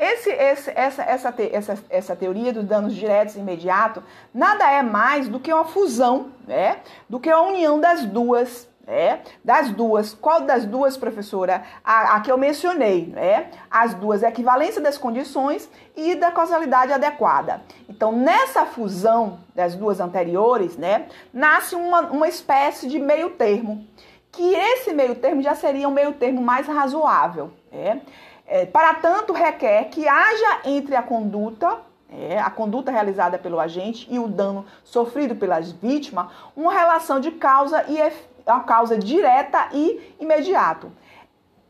Esse, 0.00 0.30
esse, 0.30 0.70
essa, 0.74 1.02
essa, 1.02 1.34
essa, 1.52 1.78
essa 1.90 2.16
teoria 2.16 2.54
dos 2.54 2.64
danos 2.64 2.94
diretos 2.94 3.36
e 3.36 3.38
imediatos 3.38 4.02
nada 4.32 4.68
é 4.70 4.82
mais 4.82 5.28
do 5.28 5.38
que 5.38 5.52
uma 5.52 5.66
fusão, 5.66 6.32
né, 6.48 6.78
do 7.06 7.20
que 7.20 7.28
a 7.28 7.38
união 7.40 7.78
das 7.78 8.06
duas 8.06 8.66
é, 8.90 9.20
das 9.44 9.70
duas, 9.70 10.12
qual 10.12 10.40
das 10.40 10.66
duas, 10.66 10.96
professora? 10.96 11.62
A, 11.84 12.16
a 12.16 12.20
que 12.20 12.30
eu 12.30 12.36
mencionei, 12.36 13.06
né? 13.06 13.50
As 13.70 13.94
duas, 13.94 14.24
a 14.24 14.28
equivalência 14.28 14.80
das 14.80 14.98
condições 14.98 15.70
e 15.96 16.16
da 16.16 16.32
causalidade 16.32 16.92
adequada. 16.92 17.62
Então, 17.88 18.10
nessa 18.10 18.66
fusão 18.66 19.38
das 19.54 19.76
duas 19.76 20.00
anteriores, 20.00 20.76
né, 20.76 21.06
nasce 21.32 21.76
uma, 21.76 22.00
uma 22.00 22.26
espécie 22.26 22.88
de 22.88 22.98
meio 22.98 23.30
termo, 23.30 23.86
que 24.32 24.54
esse 24.54 24.92
meio 24.92 25.14
termo 25.14 25.40
já 25.40 25.54
seria 25.54 25.88
um 25.88 25.92
meio 25.92 26.12
termo 26.14 26.42
mais 26.42 26.66
razoável. 26.66 27.52
Né? 27.70 28.00
É, 28.46 28.66
para 28.66 28.94
tanto, 28.94 29.32
requer 29.32 29.84
que 29.84 30.08
haja 30.08 30.60
entre 30.64 30.96
a 30.96 31.02
conduta 31.02 31.78
é, 32.12 32.40
a 32.40 32.50
conduta 32.50 32.90
realizada 32.90 33.38
pelo 33.38 33.60
agente 33.60 34.06
e 34.10 34.18
o 34.18 34.26
dano 34.26 34.66
sofrido 34.82 35.36
pelas 35.36 35.70
vítimas, 35.70 36.26
uma 36.56 36.72
relação 36.72 37.20
de 37.20 37.30
causa 37.30 37.84
e 37.88 38.00
a 38.46 38.60
causa 38.60 38.98
direta 38.98 39.68
e 39.72 40.14
imediato. 40.18 40.92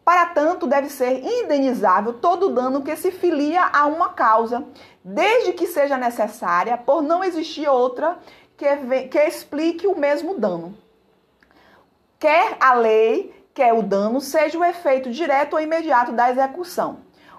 Para 0.04 0.26
tanto, 0.26 0.66
deve 0.66 0.88
ser 0.88 1.22
indenizável 1.22 2.14
todo 2.14 2.52
dano 2.52 2.82
que 2.82 2.96
se 2.96 3.12
filia 3.12 3.62
a 3.72 3.86
uma 3.86 4.08
causa, 4.08 4.64
desde 5.04 5.52
que 5.52 5.66
seja 5.66 5.96
necessária, 5.96 6.76
por 6.76 7.02
não 7.02 7.22
existir 7.22 7.68
outra 7.68 8.18
que, 8.56 8.66
que 9.08 9.18
explique 9.18 9.86
o 9.86 9.96
mesmo 9.96 10.38
dano. 10.38 10.76
Quer 12.18 12.56
a 12.60 12.74
lei, 12.74 13.32
quer 13.54 13.72
o 13.72 13.82
dano, 13.82 14.20
seja 14.20 14.58
o 14.58 14.64
efeito 14.64 15.10
direto 15.10 15.54
ou 15.54 15.60
imediato 15.60 16.12
da 16.12 16.30
execução. 16.30 16.98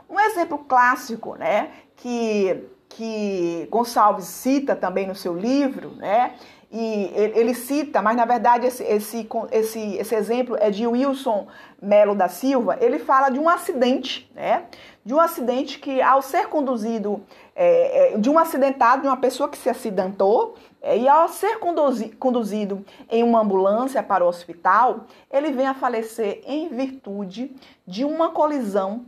Um 0.09 0.19
exemplo 0.19 0.59
clássico, 0.59 1.35
né, 1.35 1.71
que, 1.95 2.63
que 2.89 3.67
Gonçalves 3.69 4.25
cita 4.25 4.75
também 4.75 5.07
no 5.07 5.15
seu 5.15 5.35
livro, 5.35 5.91
né, 5.91 6.35
e 6.71 7.11
ele 7.35 7.53
cita, 7.53 8.01
mas 8.01 8.15
na 8.15 8.23
verdade 8.23 8.65
esse, 8.65 8.81
esse, 8.83 9.27
esse, 9.51 9.95
esse 9.97 10.15
exemplo 10.15 10.55
é 10.57 10.71
de 10.71 10.87
Wilson 10.87 11.47
Melo 11.81 12.15
da 12.15 12.29
Silva, 12.29 12.77
ele 12.79 12.97
fala 12.97 13.29
de 13.29 13.37
um 13.37 13.49
acidente, 13.49 14.31
né? 14.33 14.65
De 15.03 15.13
um 15.13 15.19
acidente 15.19 15.79
que, 15.79 16.01
ao 16.01 16.21
ser 16.21 16.47
conduzido, 16.47 17.21
é, 17.55 18.13
é 18.13 18.17
de 18.17 18.29
um 18.29 18.39
acidentado, 18.39 19.01
de 19.01 19.07
uma 19.07 19.17
pessoa 19.17 19.49
que 19.49 19.57
se 19.57 19.69
acidentou, 19.69 20.55
é, 20.81 20.97
e 20.97 21.09
ao 21.09 21.27
ser 21.27 21.59
conduzi, 21.59 22.09
conduzido 22.09 22.85
em 23.09 23.23
uma 23.23 23.41
ambulância 23.41 24.01
para 24.01 24.23
o 24.23 24.27
hospital, 24.27 25.07
ele 25.29 25.51
vem 25.51 25.67
a 25.67 25.73
falecer 25.73 26.41
em 26.45 26.69
virtude 26.69 27.51
de 27.85 28.05
uma 28.05 28.29
colisão 28.29 29.05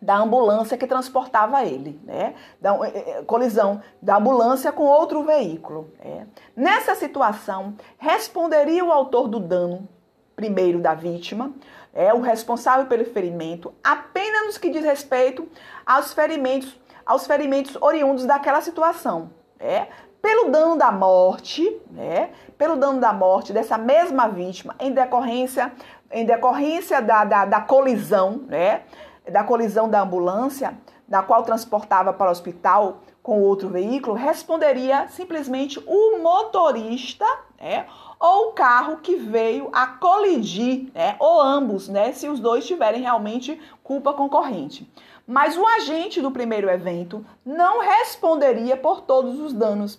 da 0.00 0.16
ambulância 0.18 0.76
que 0.76 0.86
transportava 0.86 1.64
ele, 1.64 1.98
né? 2.04 2.34
Da 2.60 2.76
é, 2.86 3.10
é, 3.18 3.22
colisão 3.22 3.80
da 4.00 4.16
ambulância 4.16 4.70
com 4.70 4.84
outro 4.84 5.22
veículo. 5.24 5.90
Né? 6.04 6.26
Nessa 6.54 6.94
situação, 6.94 7.74
responderia 7.98 8.84
o 8.84 8.92
autor 8.92 9.26
do 9.26 9.40
dano, 9.40 9.88
primeiro 10.34 10.80
da 10.80 10.92
vítima, 10.92 11.52
é 11.94 12.12
o 12.12 12.20
responsável 12.20 12.86
pelo 12.86 13.06
ferimento, 13.06 13.72
apenas 13.82 14.46
nos 14.46 14.58
que 14.58 14.68
diz 14.68 14.84
respeito 14.84 15.48
aos 15.86 16.12
ferimentos, 16.12 16.78
aos 17.06 17.26
ferimentos 17.26 17.76
oriundos 17.80 18.26
daquela 18.26 18.60
situação, 18.60 19.30
né? 19.58 19.88
Pelo 20.20 20.50
dano 20.50 20.76
da 20.76 20.92
morte, 20.92 21.80
né? 21.90 22.30
Pelo 22.58 22.76
dano 22.76 23.00
da 23.00 23.14
morte 23.14 23.52
dessa 23.52 23.78
mesma 23.78 24.28
vítima 24.28 24.74
em 24.78 24.92
decorrência, 24.92 25.72
em 26.10 26.26
decorrência 26.26 27.00
da, 27.00 27.24
da, 27.24 27.44
da 27.46 27.60
colisão, 27.62 28.42
né? 28.46 28.82
Da 29.30 29.44
colisão 29.44 29.88
da 29.88 30.02
ambulância, 30.02 30.76
da 31.06 31.22
qual 31.22 31.42
transportava 31.42 32.12
para 32.12 32.28
o 32.28 32.30
hospital 32.30 33.00
com 33.22 33.42
outro 33.42 33.68
veículo, 33.68 34.14
responderia 34.14 35.08
simplesmente 35.08 35.82
o 35.84 36.18
motorista, 36.18 37.26
né, 37.60 37.86
ou 38.20 38.50
o 38.50 38.52
carro 38.52 38.98
que 38.98 39.16
veio 39.16 39.68
a 39.72 39.86
colidir, 39.86 40.90
né, 40.94 41.16
ou 41.18 41.40
ambos, 41.40 41.88
né, 41.88 42.12
se 42.12 42.28
os 42.28 42.38
dois 42.38 42.66
tiverem 42.66 43.02
realmente 43.02 43.60
culpa 43.82 44.12
concorrente. 44.12 44.88
Mas 45.26 45.56
o 45.56 45.66
agente 45.66 46.20
do 46.20 46.30
primeiro 46.30 46.70
evento 46.70 47.26
não 47.44 47.80
responderia 47.80 48.76
por 48.76 49.00
todos 49.00 49.40
os 49.40 49.52
danos. 49.52 49.98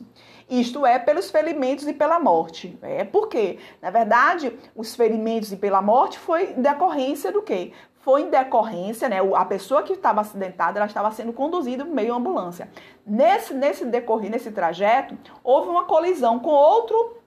Isto 0.49 0.85
é, 0.85 0.97
pelos 0.97 1.29
ferimentos 1.29 1.85
e 1.85 1.91
pela 1.91 2.17
morte. 2.17 2.79
É 2.81 3.03
porque, 3.03 3.59
na 3.81 3.89
verdade, 3.89 4.57
os 4.73 4.95
ferimentos 4.95 5.51
e 5.51 5.57
pela 5.57 5.81
morte 5.81 6.17
foi 6.17 6.53
decorrência 6.53 7.29
do 7.29 7.41
quê? 7.41 7.73
Foi 8.07 8.21
em 8.21 8.29
decorrência, 8.29 9.09
né? 9.09 9.17
A 9.35 9.43
pessoa 9.43 9.83
que 9.83 9.91
estava 9.91 10.21
acidentada, 10.21 10.79
ela 10.79 10.85
estava 10.85 11.11
sendo 11.11 11.33
conduzida 11.33 11.83
meio 11.83 12.15
ambulância. 12.15 12.69
Nesse, 13.05 13.53
nesse 13.53 13.83
decorrer, 13.83 14.31
nesse 14.31 14.49
trajeto, 14.49 15.17
houve 15.43 15.67
uma 15.67 15.83
colisão 15.83 16.39
com 16.39 16.51
outro, 16.51 17.17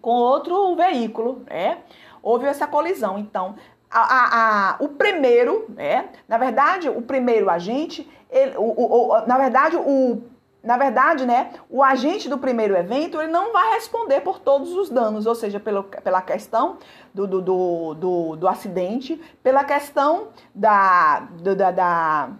com 0.00 0.12
outro 0.12 0.74
veículo, 0.74 1.42
né? 1.46 1.80
Houve 2.22 2.46
essa 2.46 2.66
colisão. 2.66 3.18
Então, 3.18 3.56
a, 3.90 4.00
a, 4.00 4.70
a, 4.70 4.76
o 4.80 4.88
primeiro, 4.88 5.66
né? 5.68 6.08
Na 6.26 6.38
verdade, 6.38 6.88
o 6.88 7.02
primeiro 7.02 7.50
agente, 7.50 8.10
ele, 8.30 8.56
o, 8.56 8.62
o, 8.62 9.10
o, 9.10 9.26
na 9.26 9.36
verdade, 9.36 9.76
o 9.76 10.22
na 10.66 10.76
verdade, 10.76 11.24
né, 11.24 11.52
o 11.70 11.82
agente 11.82 12.28
do 12.28 12.36
primeiro 12.36 12.76
evento 12.76 13.20
ele 13.20 13.30
não 13.30 13.52
vai 13.52 13.74
responder 13.74 14.20
por 14.20 14.40
todos 14.40 14.72
os 14.72 14.90
danos, 14.90 15.24
ou 15.24 15.34
seja, 15.34 15.60
pelo, 15.60 15.84
pela 15.84 16.20
questão 16.20 16.78
do, 17.14 17.26
do, 17.26 17.40
do, 17.40 17.94
do, 17.94 18.36
do 18.36 18.48
acidente, 18.48 19.20
pela 19.42 19.62
questão 19.64 20.28
da, 20.54 21.20
da, 21.40 21.70
da 21.70 22.30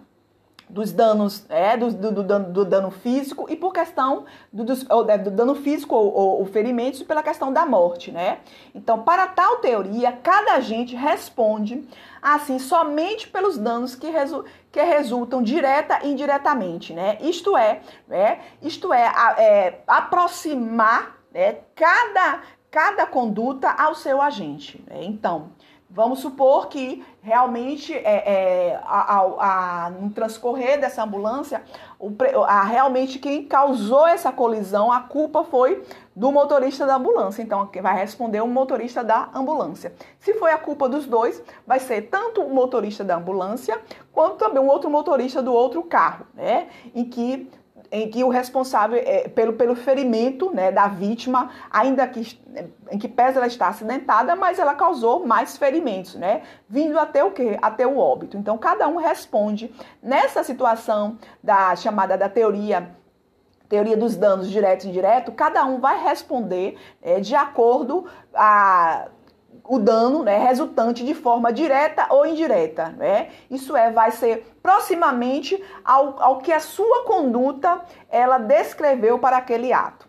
dos 0.69 0.91
danos, 0.91 1.45
é, 1.49 1.77
do, 1.77 1.91
do, 1.91 2.23
do, 2.23 2.39
do, 2.39 2.65
dano 2.65 2.91
físico 2.91 3.45
e 3.49 3.55
por 3.55 3.71
questão 3.71 4.25
do, 4.51 4.65
do, 4.65 4.73
é, 5.09 5.17
do 5.17 5.31
dano 5.31 5.55
físico 5.55 5.95
ou, 5.95 6.13
ou, 6.13 6.39
ou, 6.39 6.45
ferimentos 6.45 7.01
pela 7.03 7.23
questão 7.23 7.53
da 7.53 7.65
morte, 7.65 8.11
né? 8.11 8.39
Então, 8.75 9.03
para 9.03 9.27
tal 9.27 9.57
teoria, 9.57 10.11
cada 10.11 10.55
agente 10.55 10.95
responde 10.95 11.87
assim 12.21 12.59
somente 12.59 13.27
pelos 13.29 13.57
danos 13.57 13.95
que, 13.95 14.09
resu 14.09 14.43
que 14.71 14.81
resultam 14.81 15.41
direta 15.41 15.99
e 16.03 16.09
indiretamente, 16.09 16.93
né? 16.93 17.17
Isto 17.21 17.55
é, 17.55 17.81
é 18.09 18.39
isto 18.61 18.91
é, 18.91 19.11
é 19.37 19.81
aproximar 19.87 21.17
né, 21.33 21.59
cada, 21.75 22.41
cada 22.69 23.05
conduta 23.05 23.69
ao 23.69 23.95
seu 23.95 24.21
agente. 24.21 24.83
Né? 24.87 25.03
Então, 25.03 25.51
Vamos 25.89 26.19
supor 26.19 26.67
que 26.67 27.03
realmente, 27.21 27.93
é, 27.93 28.01
é, 28.03 28.79
a, 28.83 29.15
a, 29.15 29.85
a, 29.85 29.89
no 29.89 30.09
transcorrer 30.09 30.79
dessa 30.79 31.01
ambulância, 31.01 31.63
o, 31.97 32.11
a, 32.43 32.63
realmente 32.63 33.19
quem 33.19 33.45
causou 33.45 34.05
essa 34.05 34.31
colisão, 34.31 34.91
a 34.91 34.99
culpa 34.99 35.45
foi 35.45 35.81
do 36.13 36.29
motorista 36.29 36.85
da 36.85 36.97
ambulância. 36.97 37.41
Então, 37.41 37.69
vai 37.81 37.95
responder 37.95 38.41
o 38.41 38.47
motorista 38.47 39.01
da 39.01 39.29
ambulância. 39.33 39.93
Se 40.19 40.33
foi 40.33 40.51
a 40.51 40.57
culpa 40.57 40.89
dos 40.89 41.05
dois, 41.05 41.41
vai 41.65 41.79
ser 41.79 42.01
tanto 42.03 42.41
o 42.41 42.53
motorista 42.53 43.03
da 43.03 43.15
ambulância, 43.15 43.79
quanto 44.11 44.35
também 44.35 44.61
um 44.61 44.67
outro 44.67 44.89
motorista 44.89 45.41
do 45.41 45.53
outro 45.53 45.81
carro, 45.83 46.25
né? 46.33 46.67
Em 46.93 47.05
que 47.05 47.49
em 47.91 48.09
que 48.09 48.23
o 48.23 48.29
responsável 48.29 49.01
é, 49.03 49.27
pelo, 49.27 49.53
pelo 49.53 49.75
ferimento 49.75 50.51
né, 50.53 50.71
da 50.71 50.87
vítima, 50.87 51.49
ainda 51.69 52.07
que 52.07 52.39
em 52.89 52.97
que 52.97 53.07
pese 53.07 53.37
ela 53.37 53.45
está 53.45 53.67
acidentada, 53.67 54.35
mas 54.35 54.57
ela 54.57 54.73
causou 54.73 55.25
mais 55.25 55.57
ferimentos, 55.57 56.15
né? 56.15 56.41
Vindo 56.67 56.97
até 56.97 57.23
o 57.23 57.31
quê? 57.31 57.57
Até 57.61 57.85
o 57.85 57.97
óbito. 57.97 58.35
Então, 58.35 58.57
cada 58.57 58.87
um 58.87 58.97
responde 58.97 59.71
nessa 60.01 60.43
situação 60.43 61.19
da 61.43 61.75
chamada 61.75 62.17
da 62.17 62.27
teoria 62.27 62.95
teoria 63.69 63.97
dos 63.97 64.15
danos 64.15 64.49
direto 64.49 64.85
e 64.85 64.89
indireto, 64.89 65.31
cada 65.33 65.65
um 65.65 65.81
vai 65.81 66.01
responder 66.01 66.77
é, 67.01 67.19
de 67.19 67.35
acordo 67.35 68.05
a 68.33 69.09
o 69.67 69.77
dano 69.77 70.23
né, 70.23 70.37
resultante 70.37 71.05
de 71.05 71.13
forma 71.13 71.51
direta 71.51 72.07
ou 72.09 72.25
indireta. 72.25 72.89
Né? 72.89 73.29
Isso 73.49 73.75
é, 73.75 73.91
vai 73.91 74.11
ser 74.11 74.57
proximamente 74.63 75.61
ao, 75.83 76.21
ao 76.21 76.37
que 76.39 76.51
a 76.51 76.59
sua 76.59 77.03
conduta 77.03 77.81
ela 78.09 78.37
descreveu 78.37 79.19
para 79.19 79.37
aquele 79.37 79.73
ato. 79.73 80.07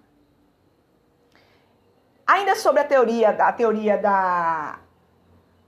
Ainda 2.26 2.54
sobre 2.54 2.80
a 2.80 2.84
teoria, 2.84 3.30
a 3.30 3.52
teoria 3.52 3.96
da 3.96 4.78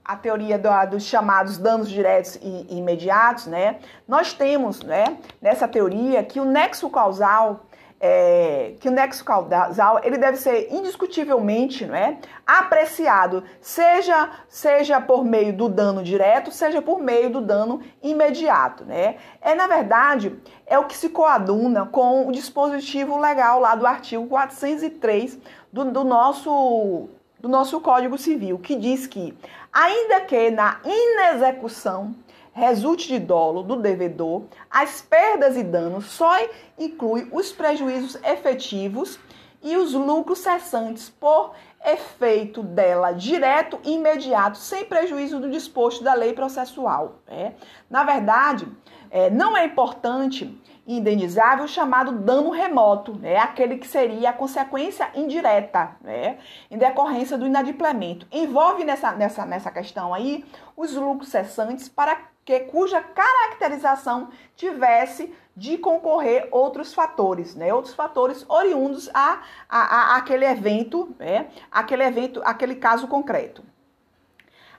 a 0.03 0.15
teoria 0.15 0.57
do, 0.57 0.69
dos 0.89 1.03
chamados 1.03 1.57
danos 1.57 1.87
diretos 1.87 2.35
e, 2.35 2.67
e 2.69 2.77
imediatos, 2.77 3.47
né? 3.47 3.79
Nós 4.07 4.33
temos, 4.33 4.81
né, 4.81 5.17
nessa 5.41 5.67
teoria 5.67 6.23
que 6.23 6.39
o 6.39 6.45
nexo 6.45 6.89
causal 6.89 7.65
é, 8.03 8.73
que 8.79 8.89
o 8.89 8.91
nexo 8.91 9.23
causal 9.23 10.01
ele 10.03 10.17
deve 10.17 10.35
ser 10.35 10.73
indiscutivelmente 10.73 11.85
não 11.85 11.93
é, 11.93 12.17
apreciado, 12.47 13.43
seja, 13.61 14.31
seja 14.49 14.99
por 14.99 15.23
meio 15.23 15.53
do 15.53 15.69
dano 15.69 16.03
direto, 16.03 16.51
seja 16.51 16.81
por 16.81 16.99
meio 16.99 17.29
do 17.29 17.39
dano 17.39 17.79
imediato. 18.01 18.83
Né? 18.83 19.17
É, 19.39 19.53
na 19.53 19.67
verdade, 19.67 20.35
é 20.65 20.79
o 20.79 20.85
que 20.85 20.97
se 20.97 21.09
coaduna 21.09 21.85
com 21.85 22.27
o 22.27 22.31
dispositivo 22.31 23.19
legal 23.19 23.59
lá 23.59 23.75
do 23.75 23.85
artigo 23.85 24.25
403 24.25 25.37
do, 25.71 25.85
do 25.85 26.03
nosso, 26.03 27.07
do 27.39 27.47
nosso 27.47 27.79
Código 27.81 28.17
Civil, 28.17 28.57
que 28.57 28.75
diz 28.75 29.05
que, 29.05 29.37
ainda 29.71 30.21
que 30.21 30.49
na 30.49 30.79
inexecução 30.83 32.15
resulte 32.53 33.07
de 33.07 33.19
dolo 33.19 33.63
do 33.63 33.75
devedor, 33.75 34.43
as 34.69 35.01
perdas 35.01 35.55
e 35.55 35.63
danos 35.63 36.05
só 36.05 36.31
inclui 36.77 37.27
os 37.31 37.51
prejuízos 37.51 38.15
efetivos 38.23 39.19
e 39.63 39.77
os 39.77 39.93
lucros 39.93 40.39
cessantes 40.39 41.09
por 41.09 41.53
efeito 41.83 42.61
dela 42.61 43.11
direto 43.11 43.79
e 43.83 43.93
imediato, 43.93 44.57
sem 44.57 44.85
prejuízo 44.85 45.39
do 45.39 45.49
disposto 45.49 46.03
da 46.03 46.13
lei 46.13 46.33
processual. 46.33 47.19
Né? 47.27 47.53
Na 47.89 48.03
verdade, 48.03 48.67
é, 49.09 49.29
não 49.29 49.55
é 49.55 49.65
importante 49.65 50.59
indenizável 50.85 51.67
chamado 51.67 52.11
dano 52.11 52.49
remoto, 52.49 53.15
né? 53.15 53.37
aquele 53.37 53.77
que 53.77 53.87
seria 53.87 54.31
a 54.31 54.33
consequência 54.33 55.09
indireta, 55.13 55.95
né? 56.01 56.37
em 56.69 56.77
decorrência 56.77 57.37
do 57.37 57.45
inadimplemento. 57.45 58.27
Envolve 58.31 58.83
nessa, 58.83 59.11
nessa, 59.11 59.45
nessa 59.45 59.71
questão 59.71 60.13
aí 60.13 60.43
os 60.75 60.95
lucros 60.95 61.29
cessantes 61.29 61.87
para 61.87 62.30
que 62.43 62.59
cuja 62.61 63.01
caracterização 63.01 64.29
tivesse 64.55 65.33
de 65.55 65.77
concorrer 65.77 66.47
outros 66.51 66.93
fatores, 66.93 67.55
né? 67.55 67.73
Outros 67.73 67.93
fatores 67.93 68.45
oriundos 68.49 69.09
a, 69.13 69.41
a, 69.69 69.79
a 69.79 70.15
aquele 70.17 70.45
evento, 70.45 71.15
né? 71.19 71.49
Aquele 71.71 72.03
evento, 72.03 72.41
aquele 72.43 72.75
caso 72.75 73.07
concreto. 73.07 73.63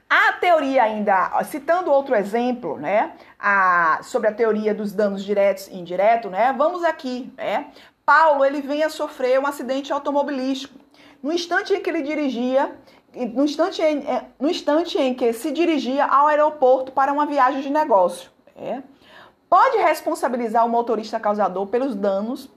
A 0.09 0.33
teoria 0.33 0.83
ainda, 0.83 1.43
citando 1.43 1.91
outro 1.91 2.13
exemplo, 2.13 2.77
né, 2.77 3.13
a, 3.39 3.99
sobre 4.03 4.27
a 4.27 4.31
teoria 4.31 4.71
dos 4.71 4.93
danos 4.93 5.23
diretos 5.23 5.67
e 5.69 5.75
indiretos, 5.75 6.29
né, 6.29 6.53
vamos 6.55 6.83
aqui, 6.83 7.33
né, 7.35 7.71
Paulo, 8.05 8.45
ele 8.45 8.61
vem 8.61 8.83
a 8.83 8.89
sofrer 8.89 9.39
um 9.39 9.47
acidente 9.47 9.91
automobilístico. 9.91 10.77
No 11.21 11.31
instante 11.31 11.73
em 11.73 11.81
que 11.81 11.89
ele 11.89 12.03
dirigia, 12.03 12.75
no 13.15 13.43
instante 13.43 13.81
em, 13.81 13.99
é, 13.99 14.25
no 14.39 14.49
instante 14.49 14.97
em 14.97 15.13
que 15.13 15.31
se 15.33 15.51
dirigia 15.51 16.05
ao 16.05 16.27
aeroporto 16.27 16.91
para 16.91 17.11
uma 17.11 17.25
viagem 17.25 17.61
de 17.61 17.69
negócio, 17.69 18.29
né, 18.55 18.83
pode 19.49 19.77
responsabilizar 19.77 20.65
o 20.65 20.69
motorista 20.69 21.19
causador 21.19 21.67
pelos 21.67 21.95
danos 21.95 22.49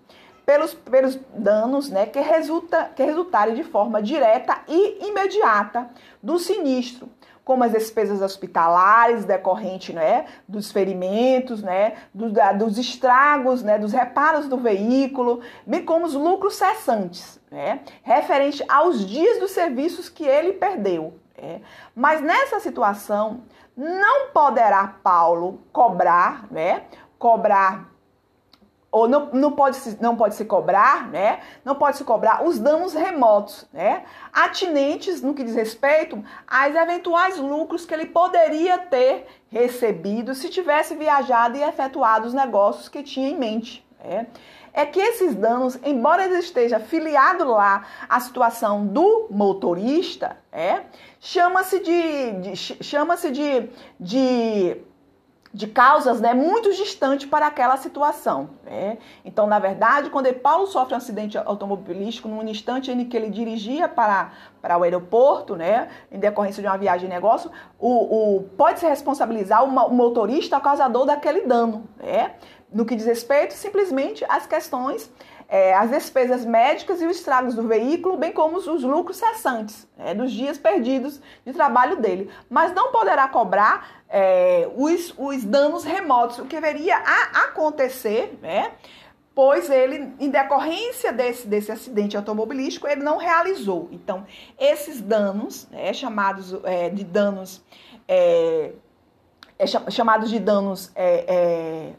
pelos, 0.47 0.73
pelos 0.73 1.19
danos 1.35 1.91
né, 1.91 2.07
que, 2.07 2.21
resulta, 2.21 2.93
que 2.95 3.03
resultarem 3.03 3.57
de 3.57 3.65
forma 3.65 4.01
direta 4.01 4.57
e 4.69 5.09
imediata 5.09 5.91
do 6.23 6.39
sinistro, 6.39 7.09
como 7.47 7.63
as 7.63 7.71
despesas 7.71 8.21
hospitalares 8.21 9.25
decorrentes 9.25 9.95
né, 9.95 10.27
dos 10.49 10.73
ferimentos, 10.73 11.63
né, 11.63 11.93
dos, 12.13 12.33
dos 12.59 12.77
estragos, 12.77 13.63
né, 13.63 13.79
dos 13.79 13.93
reparos 13.93 14.49
do 14.49 14.57
veículo, 14.57 15.41
bem 15.65 15.85
como 15.85 16.07
os 16.07 16.15
lucros 16.15 16.57
cessantes, 16.57 17.41
né, 17.49 17.83
referente 18.03 18.65
aos 18.69 19.07
dias 19.07 19.39
dos 19.39 19.53
serviços 19.53 20.09
que 20.09 20.25
ele 20.25 20.55
perdeu. 20.55 21.15
Né. 21.41 21.61
Mas 21.95 22.21
nessa 22.21 22.59
situação, 22.59 23.43
não 23.77 24.31
poderá 24.31 24.97
Paulo 25.01 25.61
cobrar, 25.73 26.49
né, 26.51 26.83
cobrar 27.17 27.93
ou 28.97 29.07
não, 29.07 29.29
não, 29.31 29.53
pode 29.53 29.77
se, 29.77 30.03
não 30.03 30.17
pode 30.17 30.35
se 30.37 30.47
cobrar, 30.47 31.11
né? 31.11 31.41
Não 31.63 31.75
pode 31.75 31.99
se 31.99 32.05
cobrar 32.05 32.43
os 32.43 32.59
danos 32.59 32.95
remotos, 32.95 33.67
né? 33.71 34.05
Atinentes 34.33 35.21
no 35.21 35.35
que 35.35 35.45
diz 35.45 35.55
respeito 35.55 36.25
aos 36.49 36.75
eventuais 36.75 37.37
lucros 37.37 37.85
que 37.85 37.93
ele 37.93 38.07
poderia 38.07 38.79
ter 38.79 39.27
recebido 39.51 40.35
se 40.35 40.49
tivesse 40.49 40.95
viajado 40.95 41.59
e 41.59 41.63
efetuado 41.63 42.27
os 42.27 42.33
negócios 42.33 42.89
que 42.89 43.03
tinha 43.03 43.29
em 43.29 43.37
mente. 43.37 43.87
Né? 44.03 44.29
É 44.73 44.87
que 44.87 44.99
esses 44.99 45.35
danos, 45.35 45.79
embora 45.85 46.25
ele 46.25 46.39
esteja 46.39 46.81
filiado 46.81 47.45
lá 47.51 47.85
à 48.09 48.19
situação 48.19 48.87
do 48.87 49.27
motorista, 49.31 50.39
é, 50.51 50.85
chama-se 51.21 51.81
de, 51.81 52.33
de 52.33 52.57
chama-se 52.57 53.31
de, 53.31 53.69
de 54.01 54.81
de 55.57 55.67
causas 55.67 56.21
né, 56.21 56.35
muito 56.35 56.71
distantes 56.75 57.27
para 57.27 57.47
aquela 57.47 57.79
situação. 57.79 58.51
Né? 58.63 58.99
Então, 59.25 59.47
na 59.47 59.59
verdade, 59.59 60.11
quando 60.11 60.31
Paulo 60.35 60.67
sofre 60.67 60.93
um 60.93 60.99
acidente 60.99 61.39
automobilístico, 61.39 62.29
num 62.29 62.47
instante 62.47 62.93
em 62.93 63.05
que 63.07 63.17
ele 63.17 63.31
dirigia 63.31 63.89
para, 63.89 64.33
para 64.61 64.77
o 64.77 64.83
aeroporto, 64.83 65.57
né, 65.57 65.89
em 66.13 66.19
decorrência 66.19 66.63
de 66.63 66.69
uma 66.69 66.77
viagem 66.77 67.09
de 67.09 67.15
negócio, 67.15 67.51
o, 67.79 68.37
o 68.37 68.43
pode 68.43 68.81
se 68.81 68.87
responsabilizar 68.87 69.65
o, 69.65 69.69
o 69.69 69.95
motorista, 69.95 70.59
o 70.59 70.61
causador 70.61 71.07
daquele 71.07 71.47
dano. 71.47 71.89
Né? 71.97 72.33
No 72.71 72.85
que 72.85 72.95
diz 72.95 73.07
respeito 73.07 73.55
simplesmente 73.55 74.27
às 74.29 74.47
questões 74.47 75.11
é, 75.49 75.75
as 75.75 75.91
despesas 75.91 76.45
médicas 76.45 77.01
e 77.01 77.07
os 77.07 77.17
estragos 77.17 77.55
do 77.55 77.63
veículo, 77.67 78.17
bem 78.17 78.33
como 78.33 78.57
os 78.57 78.83
lucros 78.83 79.17
cessantes, 79.17 79.89
é, 79.99 80.13
dos 80.15 80.33
dias 80.33 80.59
perdidos 80.59 81.21
de 81.45 81.53
trabalho 81.53 81.97
dele. 81.97 82.31
Mas 82.51 82.75
não 82.75 82.91
poderá 82.91 83.29
cobrar 83.29 83.96
é, 84.09 84.69
os, 84.77 85.15
os 85.17 85.45
danos 85.45 85.85
remotos, 85.85 86.39
o 86.39 86.45
que 86.45 86.61
veria 86.61 86.97
a 86.97 87.45
acontecer, 87.45 88.39
né? 88.41 88.73
pois 89.37 89.69
ele, 89.69 90.15
em 90.19 90.31
decorrência 90.31 91.13
desse, 91.13 91.47
desse 91.47 91.71
acidente 91.71 92.17
automobilístico, 92.17 92.89
ele 92.89 93.03
não 93.03 93.19
realizou. 93.19 93.87
Então, 93.93 94.27
esses 94.59 94.99
danos, 95.03 95.69
né, 95.71 95.93
chamados 95.93 96.57
é, 96.65 96.89
de 96.89 97.05
danos, 97.05 97.63
é, 98.09 98.73
é, 99.59 99.67
chamados 99.91 100.31
de 100.31 100.39
danos 100.39 100.91
é, 100.95 101.93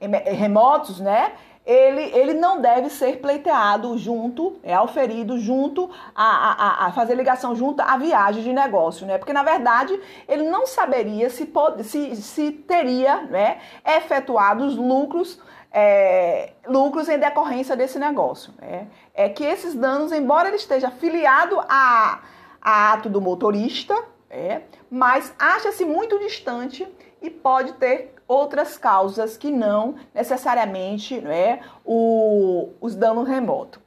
é, 0.00 0.32
remotos, 0.32 0.98
né, 0.98 1.34
ele, 1.64 2.02
ele 2.16 2.34
não 2.34 2.60
deve 2.60 2.90
ser 2.90 3.20
pleiteado 3.20 3.96
junto, 3.96 4.58
é 4.64 4.74
auferido 4.74 5.38
junto 5.38 5.88
a, 6.14 6.24
a, 6.24 6.86
a, 6.86 6.92
fazer 6.92 7.14
ligação 7.14 7.54
junto 7.54 7.80
à 7.80 7.96
viagem 7.96 8.42
de 8.42 8.52
negócio, 8.52 9.06
né? 9.06 9.16
Porque 9.16 9.32
na 9.32 9.44
verdade 9.44 9.98
ele 10.28 10.42
não 10.50 10.66
saberia 10.66 11.30
se, 11.30 11.46
pode, 11.46 11.84
se, 11.84 12.16
se 12.16 12.50
teria 12.50 13.22
né, 13.22 13.60
efetuado 13.86 14.64
os 14.66 14.76
lucros, 14.76 15.40
é, 15.70 16.52
lucros 16.66 17.08
em 17.08 17.18
decorrência 17.18 17.76
desse 17.76 17.98
negócio. 17.98 18.52
Né? 18.60 18.88
É 19.14 19.28
que 19.28 19.44
esses 19.44 19.72
danos, 19.72 20.10
embora 20.10 20.48
ele 20.48 20.56
esteja 20.56 20.88
afiliado 20.88 21.60
a, 21.68 22.22
a 22.60 22.92
ato 22.92 23.08
do 23.08 23.20
motorista, 23.20 23.94
é, 24.28 24.62
mas 24.90 25.32
acha-se 25.38 25.84
muito 25.84 26.18
distante 26.18 26.88
e 27.20 27.30
pode 27.30 27.74
ter 27.74 28.14
outras 28.32 28.78
causas 28.78 29.36
que 29.36 29.50
não 29.50 29.96
necessariamente 30.14 31.20
né, 31.20 31.60
o, 31.84 32.70
os 32.80 32.94
danos 32.94 33.28
remotos. 33.28 33.80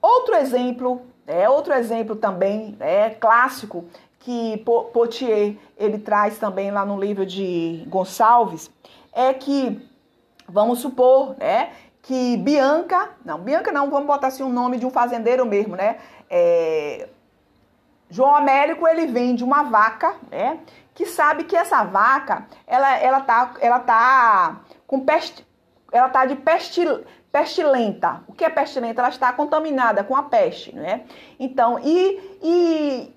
Outro 0.00 0.34
exemplo, 0.34 1.02
é 1.26 1.48
outro 1.48 1.72
exemplo 1.72 2.16
também 2.16 2.76
é 2.80 3.10
clássico 3.10 3.84
que 4.18 4.58
Potier 4.92 5.56
ele 5.76 5.98
traz 5.98 6.38
também 6.38 6.70
lá 6.70 6.84
no 6.84 6.98
livro 6.98 7.24
de 7.24 7.84
Gonçalves 7.88 8.70
é 9.12 9.32
que 9.32 9.80
vamos 10.48 10.80
supor, 10.80 11.36
né, 11.38 11.70
que 12.02 12.36
Bianca, 12.38 13.10
não, 13.24 13.38
Bianca 13.38 13.70
não, 13.70 13.90
vamos 13.90 14.06
botar 14.06 14.28
assim 14.28 14.42
o 14.42 14.48
nome 14.48 14.76
de 14.78 14.86
um 14.86 14.90
fazendeiro 14.90 15.46
mesmo, 15.46 15.76
né? 15.76 15.98
É, 16.28 17.08
João 18.10 18.34
Américo 18.34 18.86
ele 18.86 19.06
vende 19.06 19.44
uma 19.44 19.62
vaca, 19.62 20.16
né? 20.30 20.58
Que 21.02 21.06
sabe 21.06 21.42
que 21.42 21.56
essa 21.56 21.82
vaca, 21.82 22.46
ela, 22.64 22.96
ela 22.96 23.20
tá, 23.20 23.54
ela 23.60 23.80
tá 23.80 24.60
com 24.86 25.00
peste, 25.00 25.44
ela 25.90 26.08
tá 26.08 26.24
de 26.24 26.36
pestil, 26.36 27.04
pestilenta. 27.32 28.22
O 28.28 28.32
que 28.32 28.44
é 28.44 28.48
pestilenta? 28.48 29.00
Ela 29.00 29.08
está 29.08 29.32
contaminada 29.32 30.04
com 30.04 30.14
a 30.14 30.22
peste, 30.22 30.72
né? 30.72 31.02
Então, 31.40 31.76
e, 31.82 32.38
e 32.40 33.12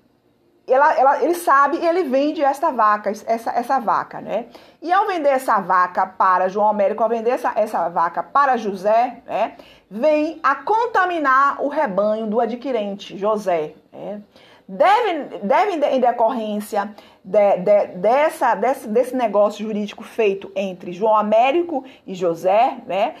ela, 0.66 0.98
ela, 0.98 1.22
ele 1.22 1.36
sabe 1.36 1.76
e 1.76 1.86
ele 1.86 2.02
vende 2.02 2.42
essa 2.42 2.72
vaca, 2.72 3.08
essa, 3.08 3.52
essa 3.52 3.78
vaca, 3.78 4.20
né? 4.20 4.46
E 4.82 4.92
ao 4.92 5.06
vender 5.06 5.28
essa 5.28 5.60
vaca 5.60 6.04
para 6.04 6.48
João 6.48 6.68
Américo, 6.68 7.04
ao 7.04 7.08
vender 7.08 7.30
essa, 7.30 7.52
essa 7.54 7.88
vaca 7.88 8.20
para 8.20 8.56
José, 8.56 9.22
né? 9.24 9.56
Vem 9.88 10.40
a 10.42 10.56
contaminar 10.56 11.62
o 11.62 11.68
rebanho 11.68 12.26
do 12.26 12.40
adquirente, 12.40 13.16
José, 13.16 13.74
né? 13.92 14.22
Deve, 14.68 15.38
deve 15.44 15.72
em 15.72 16.00
decorrência 16.00 16.92
de, 17.24 17.56
de, 17.58 17.86
dessa, 17.98 18.54
desse, 18.56 18.88
desse 18.88 19.14
negócio 19.14 19.64
jurídico 19.64 20.02
feito 20.02 20.50
entre 20.56 20.92
João 20.92 21.16
Américo 21.16 21.84
e 22.04 22.14
José, 22.14 22.78
né? 22.86 23.14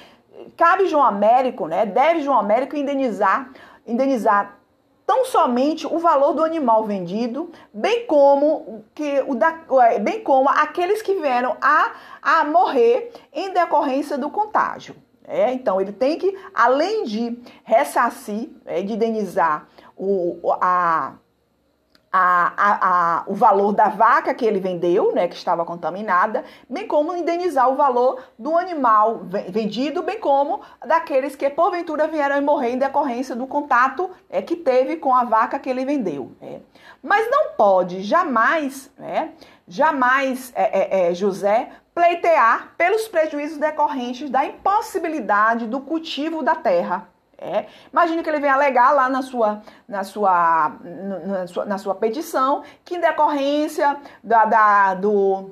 Cabe 0.56 0.86
João 0.86 1.04
Américo, 1.04 1.66
né? 1.66 1.86
Deve 1.86 2.22
João 2.22 2.38
Américo 2.38 2.76
indenizar, 2.76 3.50
indenizar 3.86 4.58
tão 5.06 5.24
somente 5.24 5.86
o 5.86 5.98
valor 5.98 6.32
do 6.32 6.42
animal 6.42 6.84
vendido, 6.84 7.50
bem 7.72 8.06
como 8.06 8.84
que 8.92 9.24
o 9.28 9.36
da, 9.36 9.56
bem 10.00 10.20
como 10.22 10.48
aqueles 10.48 11.00
que 11.00 11.14
vieram 11.14 11.56
a, 11.60 11.92
a 12.20 12.44
morrer 12.44 13.12
em 13.32 13.52
decorrência 13.52 14.18
do 14.18 14.28
contágio. 14.28 14.96
É, 15.28 15.52
então 15.52 15.80
ele 15.80 15.92
tem 15.92 16.18
que, 16.18 16.36
além 16.54 17.04
de 17.04 17.38
ressarcir, 17.64 18.50
é, 18.64 18.82
de 18.82 18.92
indenizar 18.92 19.68
o, 19.96 20.38
a, 20.60 21.14
a, 22.18 22.52
a, 22.56 22.78
a, 23.18 23.24
o 23.26 23.34
valor 23.34 23.72
da 23.72 23.90
vaca 23.90 24.32
que 24.32 24.46
ele 24.46 24.58
vendeu, 24.58 25.12
né, 25.12 25.28
que 25.28 25.36
estava 25.36 25.66
contaminada, 25.66 26.44
bem 26.68 26.86
como 26.86 27.14
indenizar 27.14 27.68
o 27.68 27.76
valor 27.76 28.22
do 28.38 28.56
animal 28.56 29.20
vendido, 29.50 30.02
bem 30.02 30.18
como 30.18 30.62
daqueles 30.86 31.36
que 31.36 31.50
porventura 31.50 32.08
vieram 32.08 32.36
a 32.36 32.40
morrer 32.40 32.70
em 32.70 32.78
decorrência 32.78 33.36
do 33.36 33.46
contato 33.46 34.10
é, 34.30 34.40
que 34.40 34.56
teve 34.56 34.96
com 34.96 35.14
a 35.14 35.24
vaca 35.24 35.58
que 35.58 35.68
ele 35.68 35.84
vendeu. 35.84 36.32
Né. 36.40 36.60
Mas 37.02 37.30
não 37.30 37.50
pode 37.50 38.02
jamais, 38.02 38.90
né, 38.98 39.32
jamais 39.68 40.52
é, 40.54 41.06
é, 41.06 41.10
é 41.10 41.14
José 41.14 41.68
pleitear 41.94 42.72
pelos 42.78 43.06
prejuízos 43.08 43.58
decorrentes 43.58 44.30
da 44.30 44.46
impossibilidade 44.46 45.66
do 45.66 45.80
cultivo 45.80 46.42
da 46.42 46.54
terra 46.54 47.08
é. 47.38 47.66
Imagine 47.92 48.22
que 48.22 48.28
ele 48.30 48.40
venha 48.40 48.54
alegar 48.54 48.92
lá 48.92 49.08
na 49.08 49.22
sua, 49.22 49.62
na 49.86 50.04
sua, 50.04 50.76
na 50.82 51.46
sua, 51.46 51.64
na 51.64 51.78
sua 51.78 51.94
petição 51.94 52.62
que 52.84 52.96
em 52.96 53.00
decorrência 53.00 53.96
da, 54.24 54.44
da, 54.46 54.94
do, 54.94 55.50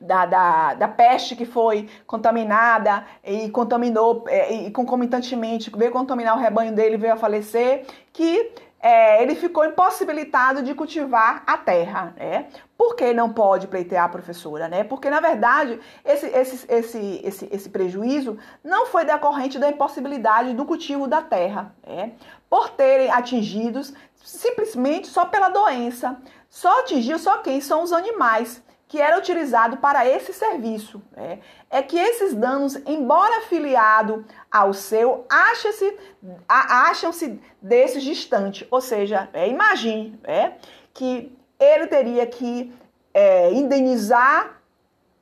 da, 0.00 0.26
da, 0.26 0.74
da 0.74 0.88
peste 0.88 1.34
que 1.34 1.46
foi 1.46 1.88
contaminada 2.06 3.04
e 3.24 3.48
contaminou, 3.50 4.24
é, 4.28 4.52
e 4.52 4.70
concomitantemente 4.70 5.70
veio 5.74 5.90
contaminar 5.90 6.36
o 6.36 6.40
rebanho 6.40 6.74
dele 6.74 6.96
veio 6.96 7.14
a 7.14 7.16
falecer, 7.16 7.86
que 8.12 8.52
é, 8.80 9.22
ele 9.22 9.34
ficou 9.34 9.64
impossibilitado 9.64 10.62
de 10.62 10.74
cultivar 10.74 11.42
a 11.46 11.56
terra, 11.56 12.14
né? 12.16 12.46
Por 12.76 12.94
que 12.94 13.12
não 13.12 13.32
pode 13.32 13.66
pleitear 13.66 14.04
a 14.04 14.08
professora, 14.08 14.68
né? 14.68 14.84
Porque, 14.84 15.10
na 15.10 15.20
verdade, 15.20 15.80
esse, 16.04 16.26
esse, 16.26 16.66
esse, 16.68 17.20
esse, 17.24 17.48
esse 17.50 17.68
prejuízo 17.70 18.38
não 18.62 18.86
foi 18.86 19.04
decorrente 19.04 19.58
da 19.58 19.68
impossibilidade 19.68 20.54
do 20.54 20.64
cultivo 20.64 21.08
da 21.08 21.20
terra, 21.20 21.74
né? 21.84 22.12
Por 22.48 22.70
terem 22.70 23.10
atingidos 23.10 23.92
simplesmente 24.22 25.08
só 25.08 25.24
pela 25.24 25.48
doença. 25.48 26.16
Só 26.48 26.80
atingiu 26.80 27.18
só 27.18 27.38
quem 27.38 27.60
são 27.60 27.82
os 27.82 27.92
animais 27.92 28.62
que 28.88 29.00
era 29.00 29.18
utilizado 29.18 29.76
para 29.76 30.08
esse 30.08 30.32
serviço. 30.32 31.02
Né? 31.14 31.40
É 31.70 31.82
que 31.82 31.98
esses 31.98 32.34
danos, 32.34 32.74
embora 32.86 33.38
afiliado 33.38 34.24
ao 34.50 34.72
seu, 34.72 35.26
acham-se 35.28 37.38
desses 37.60 38.02
distantes. 38.02 38.66
Ou 38.70 38.80
seja, 38.80 39.28
é, 39.34 39.46
imagine 39.46 40.18
é, 40.24 40.52
que 40.94 41.30
ele 41.60 41.86
teria 41.86 42.26
que 42.26 42.72
é, 43.12 43.52
indenizar 43.52 44.57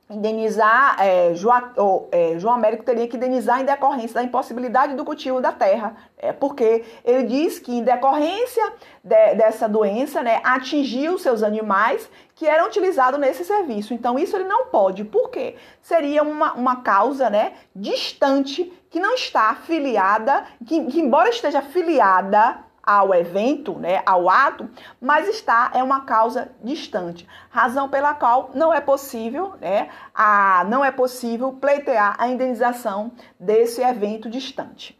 indenizar, 0.09 0.95
é, 0.99 1.33
João, 1.35 1.71
ou, 1.75 2.09
é, 2.11 2.39
João 2.39 2.53
Américo 2.53 2.83
teria 2.83 3.07
que 3.07 3.17
indenizar 3.17 3.59
em 3.59 3.65
decorrência 3.65 4.15
da 4.15 4.23
impossibilidade 4.23 4.95
do 4.95 5.03
cultivo 5.03 5.41
da 5.41 5.51
terra, 5.51 5.95
é, 6.17 6.31
porque 6.31 6.85
ele 7.03 7.23
diz 7.23 7.59
que 7.59 7.73
em 7.73 7.83
decorrência 7.83 8.73
de, 9.03 9.35
dessa 9.35 9.67
doença, 9.67 10.23
né, 10.23 10.39
atingiu 10.43 11.19
seus 11.19 11.43
animais 11.43 12.09
que 12.35 12.47
eram 12.47 12.67
utilizados 12.67 13.19
nesse 13.19 13.43
serviço. 13.43 13.93
Então 13.93 14.17
isso 14.17 14.35
ele 14.37 14.45
não 14.45 14.67
pode, 14.67 15.03
porque 15.03 15.55
seria 15.81 16.23
uma, 16.23 16.53
uma 16.53 16.77
causa, 16.77 17.29
né, 17.29 17.53
distante 17.75 18.71
que 18.89 18.99
não 18.99 19.13
está 19.13 19.49
afiliada, 19.49 20.45
que, 20.65 20.85
que 20.85 21.01
embora 21.01 21.29
esteja 21.29 21.59
afiliada 21.59 22.65
ao 22.87 23.13
evento, 23.13 23.77
né, 23.77 24.01
ao 24.05 24.29
ato, 24.29 24.69
mas 25.01 25.27
está 25.27 25.69
é 25.73 25.83
uma 25.83 26.05
causa 26.05 26.49
distante, 26.63 27.27
razão 27.49 27.89
pela 27.89 28.13
qual 28.13 28.51
não 28.53 28.73
é 28.73 28.79
possível, 28.79 29.55
né, 29.59 29.89
a, 30.15 30.65
não 30.69 30.85
é 30.85 30.89
possível 30.89 31.51
pleitear 31.51 32.15
a 32.17 32.29
indenização 32.29 33.11
desse 33.37 33.81
evento 33.81 34.29
distante. 34.29 34.97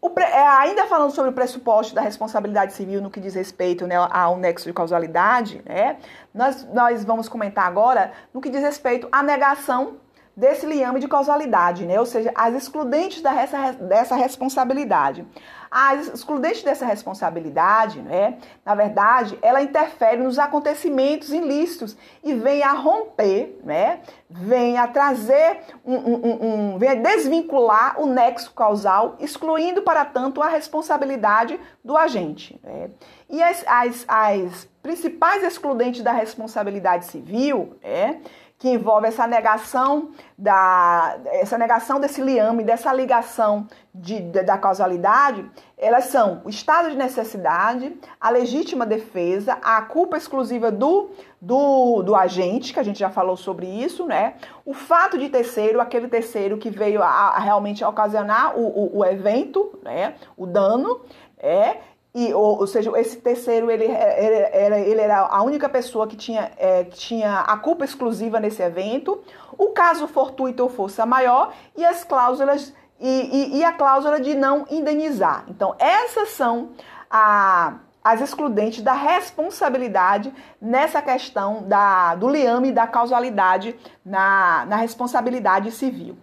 O, 0.00 0.12
é, 0.20 0.46
ainda 0.58 0.86
falando 0.86 1.10
sobre 1.10 1.30
o 1.30 1.34
pressuposto 1.34 1.94
da 1.94 2.02
responsabilidade 2.02 2.74
civil 2.74 3.00
no 3.00 3.10
que 3.10 3.18
diz 3.18 3.34
respeito 3.34 3.86
né, 3.86 3.96
ao 3.96 4.36
nexo 4.36 4.66
de 4.66 4.72
causalidade, 4.72 5.62
né, 5.64 5.96
nós, 6.32 6.62
nós 6.72 7.04
vamos 7.04 7.28
comentar 7.28 7.66
agora 7.66 8.12
no 8.32 8.40
que 8.40 8.50
diz 8.50 8.60
respeito 8.60 9.08
à 9.10 9.22
negação 9.22 9.96
desse 10.36 10.66
liame 10.66 11.00
de 11.00 11.08
causalidade, 11.08 11.86
né? 11.86 11.98
ou 11.98 12.06
seja, 12.06 12.32
as 12.34 12.54
excludentes 12.54 13.22
dessa, 13.22 13.72
dessa 13.72 14.16
responsabilidade. 14.16 15.24
As 15.70 16.06
excludentes 16.06 16.62
dessa 16.62 16.86
responsabilidade, 16.86 18.00
né, 18.00 18.38
na 18.64 18.76
verdade, 18.76 19.36
ela 19.42 19.60
interfere 19.60 20.22
nos 20.22 20.38
acontecimentos 20.38 21.32
ilícitos 21.32 21.96
e 22.22 22.32
vem 22.32 22.62
a 22.62 22.72
romper, 22.72 23.58
né, 23.64 23.98
vem 24.30 24.78
a 24.78 24.86
trazer, 24.86 25.62
um, 25.84 25.96
um, 25.96 26.44
um, 26.74 26.78
vem 26.78 26.90
a 26.90 26.94
desvincular 26.94 28.00
o 28.00 28.06
nexo 28.06 28.52
causal, 28.52 29.16
excluindo, 29.18 29.82
para 29.82 30.04
tanto, 30.04 30.40
a 30.40 30.48
responsabilidade 30.48 31.58
do 31.82 31.96
agente. 31.96 32.60
Né? 32.62 32.90
E 33.28 33.42
as, 33.42 33.64
as, 33.66 34.04
as 34.06 34.68
principais 34.80 35.42
excludentes 35.42 36.02
da 36.02 36.12
responsabilidade 36.12 37.06
civil, 37.06 37.76
é, 37.82 38.18
que 38.58 38.70
envolve 38.70 39.06
essa 39.06 39.26
negação 39.26 40.10
da 40.38 41.18
essa 41.26 41.58
negação 41.58 42.00
desse 42.00 42.20
liame, 42.20 42.64
dessa 42.64 42.92
ligação 42.92 43.66
de, 43.94 44.20
de, 44.20 44.42
da 44.42 44.56
causalidade, 44.56 45.48
elas 45.76 46.06
são 46.06 46.40
o 46.44 46.48
estado 46.48 46.90
de 46.90 46.96
necessidade, 46.96 47.94
a 48.20 48.30
legítima 48.30 48.86
defesa, 48.86 49.58
a 49.62 49.82
culpa 49.82 50.16
exclusiva 50.16 50.70
do, 50.70 51.10
do, 51.40 52.02
do 52.02 52.16
agente, 52.16 52.72
que 52.72 52.80
a 52.80 52.82
gente 52.82 52.98
já 52.98 53.10
falou 53.10 53.36
sobre 53.36 53.66
isso, 53.66 54.06
né? 54.06 54.34
O 54.64 54.72
fato 54.72 55.18
de 55.18 55.28
terceiro, 55.28 55.80
aquele 55.80 56.08
terceiro 56.08 56.56
que 56.56 56.70
veio 56.70 57.02
a, 57.02 57.06
a 57.06 57.38
realmente 57.38 57.84
ocasionar 57.84 58.56
o, 58.56 58.66
o, 58.66 58.98
o 58.98 59.04
evento, 59.04 59.78
né? 59.82 60.14
O 60.36 60.46
dano, 60.46 61.02
é, 61.38 61.78
e, 62.14 62.32
ou, 62.32 62.60
ou, 62.60 62.66
seja, 62.66 62.92
esse 63.00 63.16
terceiro 63.16 63.68
ele, 63.68 63.86
ele, 63.86 64.90
ele, 64.90 65.00
era 65.00 65.26
a 65.26 65.42
única 65.42 65.68
pessoa 65.68 66.06
que 66.06 66.14
tinha, 66.14 66.52
é, 66.56 66.84
tinha 66.84 67.40
a 67.40 67.56
culpa 67.56 67.84
exclusiva 67.84 68.38
nesse 68.38 68.62
evento, 68.62 69.20
o 69.58 69.70
caso 69.70 70.06
fortuito 70.06 70.62
ou 70.62 70.68
força 70.68 71.04
maior 71.04 71.52
e 71.76 71.84
as 71.84 72.04
cláusulas 72.04 72.72
e, 73.00 73.08
e, 73.54 73.58
e 73.58 73.64
a 73.64 73.72
cláusula 73.72 74.20
de 74.20 74.34
não 74.34 74.64
indenizar. 74.70 75.44
Então, 75.48 75.74
essas 75.76 76.28
são 76.30 76.70
a, 77.10 77.74
as 78.02 78.20
excludentes 78.20 78.80
da 78.80 78.92
responsabilidade 78.92 80.32
nessa 80.60 81.02
questão 81.02 81.64
da, 81.64 82.14
do 82.14 82.28
liame 82.28 82.70
da 82.70 82.86
causalidade 82.86 83.74
na, 84.04 84.64
na 84.66 84.76
responsabilidade 84.76 85.72
civil. 85.72 86.16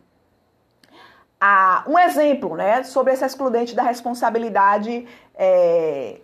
Ah, 1.44 1.84
um 1.88 1.98
exemplo 1.98 2.56
né, 2.56 2.84
sobre 2.84 3.12
essa 3.12 3.26
excludente 3.26 3.74
da 3.74 3.82
responsabilidade 3.82 5.08
é, 5.34 6.22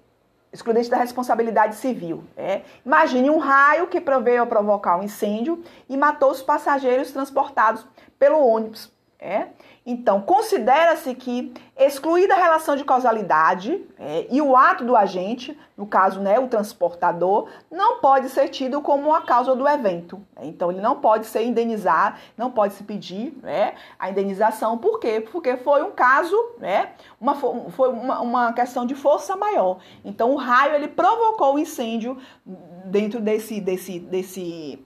excludente 0.53 0.89
da 0.89 0.97
responsabilidade 0.97 1.75
civil. 1.75 2.23
É. 2.35 2.61
Imagine 2.85 3.29
um 3.29 3.37
raio 3.37 3.87
que 3.87 3.99
veio 3.99 4.43
a 4.43 4.45
provocar 4.45 4.97
um 4.97 5.03
incêndio 5.03 5.63
e 5.89 5.97
matou 5.97 6.31
os 6.31 6.41
passageiros 6.41 7.11
transportados 7.11 7.85
pelo 8.19 8.39
ônibus. 8.39 8.91
É? 9.19 9.47
Então, 9.83 10.21
considera-se 10.21 11.15
que, 11.15 11.51
excluída 11.75 12.35
a 12.35 12.37
relação 12.37 12.75
de 12.75 12.83
causalidade 12.83 13.83
é, 13.97 14.27
e 14.29 14.39
o 14.39 14.55
ato 14.55 14.85
do 14.85 14.95
agente, 14.95 15.57
no 15.75 15.87
caso, 15.87 16.19
né, 16.19 16.37
o 16.37 16.47
transportador, 16.47 17.49
não 17.71 17.99
pode 17.99 18.29
ser 18.29 18.47
tido 18.49 18.79
como 18.79 19.11
a 19.11 19.21
causa 19.21 19.55
do 19.55 19.67
evento. 19.67 20.17
Né? 20.35 20.43
Então, 20.43 20.71
ele 20.71 20.81
não 20.81 20.97
pode 20.97 21.25
ser 21.25 21.43
indenizado, 21.43 22.19
não 22.37 22.51
pode 22.51 22.75
se 22.75 22.83
pedir 22.83 23.35
né, 23.41 23.73
a 23.97 24.07
indenização. 24.11 24.77
Por 24.77 24.99
quê? 24.99 25.19
Porque 25.19 25.57
foi 25.57 25.81
um 25.81 25.91
caso, 25.91 26.35
né, 26.59 26.91
uma, 27.19 27.33
foi 27.33 27.89
uma, 27.89 28.21
uma 28.21 28.53
questão 28.53 28.85
de 28.85 28.93
força 28.93 29.35
maior. 29.35 29.79
Então, 30.05 30.31
o 30.31 30.35
raio 30.35 30.75
ele 30.75 30.89
provocou 30.89 31.55
o 31.55 31.59
incêndio 31.59 32.15
dentro 32.85 33.19
desse, 33.19 33.59
desse, 33.59 33.99
desse, 33.99 34.85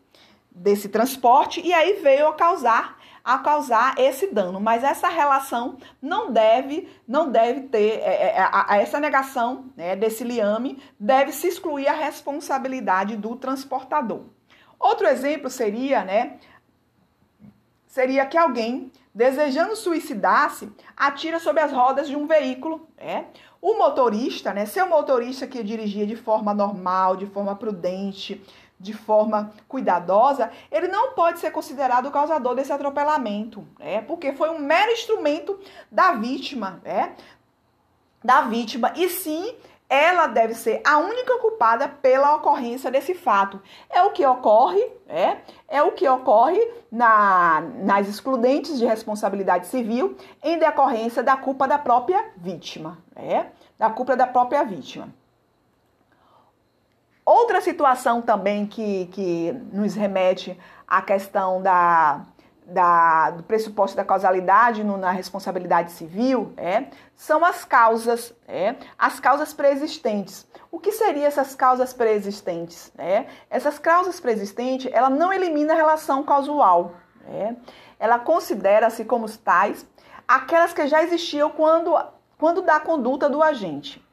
desse 0.49 0.87
transporte 0.87 1.59
e 1.59 1.73
aí 1.73 1.99
veio 2.01 2.27
a 2.27 2.33
causar 2.33 3.00
a 3.23 3.37
causar 3.39 3.95
esse 3.97 4.27
dano. 4.27 4.59
Mas 4.59 4.83
essa 4.83 5.07
relação 5.07 5.77
não 6.01 6.31
deve, 6.31 6.89
não 7.07 7.31
deve 7.31 7.61
ter, 7.61 7.99
é, 7.99 8.35
é, 8.35 8.39
a, 8.39 8.73
a 8.73 8.77
essa 8.77 8.99
negação 8.99 9.65
né, 9.75 9.95
desse 9.95 10.23
liame 10.23 10.81
deve 10.99 11.31
se 11.31 11.47
excluir 11.47 11.87
a 11.87 11.93
responsabilidade 11.93 13.15
do 13.15 13.35
transportador. 13.35 14.23
Outro 14.79 15.07
exemplo 15.07 15.49
seria, 15.49 16.03
né, 16.03 16.37
seria 17.87 18.25
que 18.25 18.37
alguém 18.37 18.91
desejando 19.13 19.75
suicidar-se 19.75 20.71
atira 20.95 21.39
sobre 21.39 21.61
as 21.61 21.71
rodas 21.71 22.07
de 22.07 22.15
um 22.15 22.25
veículo, 22.25 22.87
né? 22.97 23.27
O 23.61 23.77
motorista, 23.77 24.53
né, 24.53 24.65
seu 24.65 24.87
motorista 24.87 25.45
que 25.45 25.61
dirigia 25.61 26.07
de 26.07 26.15
forma 26.15 26.51
normal, 26.51 27.15
de 27.15 27.27
forma 27.27 27.55
prudente, 27.55 28.43
de 28.81 28.93
forma 28.93 29.53
cuidadosa, 29.67 30.51
ele 30.71 30.87
não 30.87 31.13
pode 31.13 31.39
ser 31.39 31.51
considerado 31.51 32.07
o 32.07 32.11
causador 32.11 32.55
desse 32.55 32.73
atropelamento, 32.73 33.65
né? 33.79 34.01
Porque 34.01 34.33
foi 34.33 34.49
um 34.49 34.59
mero 34.59 34.91
instrumento 34.91 35.59
da 35.91 36.13
vítima, 36.13 36.81
né? 36.83 37.15
Da 38.23 38.41
vítima. 38.41 38.91
E 38.95 39.07
sim, 39.07 39.55
ela 39.87 40.25
deve 40.25 40.55
ser 40.55 40.81
a 40.83 40.97
única 40.97 41.37
culpada 41.37 41.87
pela 41.87 42.35
ocorrência 42.35 42.89
desse 42.89 43.13
fato. 43.13 43.61
É 43.89 44.01
o 44.01 44.11
que 44.11 44.25
ocorre, 44.25 44.81
é, 45.07 45.37
é 45.67 45.83
o 45.83 45.91
que 45.91 46.07
ocorre 46.07 46.59
na, 46.91 47.61
nas 47.83 48.07
excludentes 48.07 48.79
de 48.79 48.85
responsabilidade 48.85 49.67
civil 49.67 50.17
em 50.41 50.57
decorrência 50.57 51.21
da 51.21 51.37
culpa 51.37 51.67
da 51.67 51.77
própria 51.77 52.31
vítima, 52.37 52.97
é, 53.15 53.47
da 53.77 53.89
culpa 53.89 54.15
da 54.15 54.25
própria 54.25 54.63
vítima. 54.63 55.09
Outra 57.33 57.61
situação 57.61 58.21
também 58.21 58.65
que, 58.65 59.05
que 59.05 59.53
nos 59.71 59.95
remete 59.95 60.59
à 60.85 61.01
questão 61.01 61.61
da, 61.61 62.25
da, 62.65 63.31
do 63.31 63.43
pressuposto 63.43 63.95
da 63.95 64.03
causalidade 64.03 64.83
no, 64.83 64.97
na 64.97 65.11
responsabilidade 65.11 65.93
civil 65.93 66.51
é, 66.57 66.87
são 67.15 67.45
as 67.45 67.63
causas, 67.63 68.33
é, 68.49 68.75
as 68.99 69.21
causas 69.21 69.53
preexistentes. 69.53 70.45
O 70.69 70.77
que 70.77 70.91
seriam 70.91 71.25
essas 71.25 71.55
causas 71.55 71.93
preexistentes? 71.93 72.91
É? 72.97 73.27
Essas 73.49 73.79
causas 73.79 74.19
preexistentes, 74.19 74.91
ela 74.91 75.09
não 75.09 75.31
elimina 75.31 75.71
a 75.71 75.77
relação 75.77 76.23
causal. 76.23 76.95
É? 77.29 77.55
Ela 77.97 78.19
considera-se 78.19 79.05
como 79.05 79.29
tais 79.37 79.87
aquelas 80.27 80.73
que 80.73 80.85
já 80.85 81.01
existiam 81.01 81.49
quando, 81.49 81.97
quando 82.37 82.61
da 82.61 82.77
conduta 82.81 83.29
do 83.29 83.41
agente. 83.41 84.05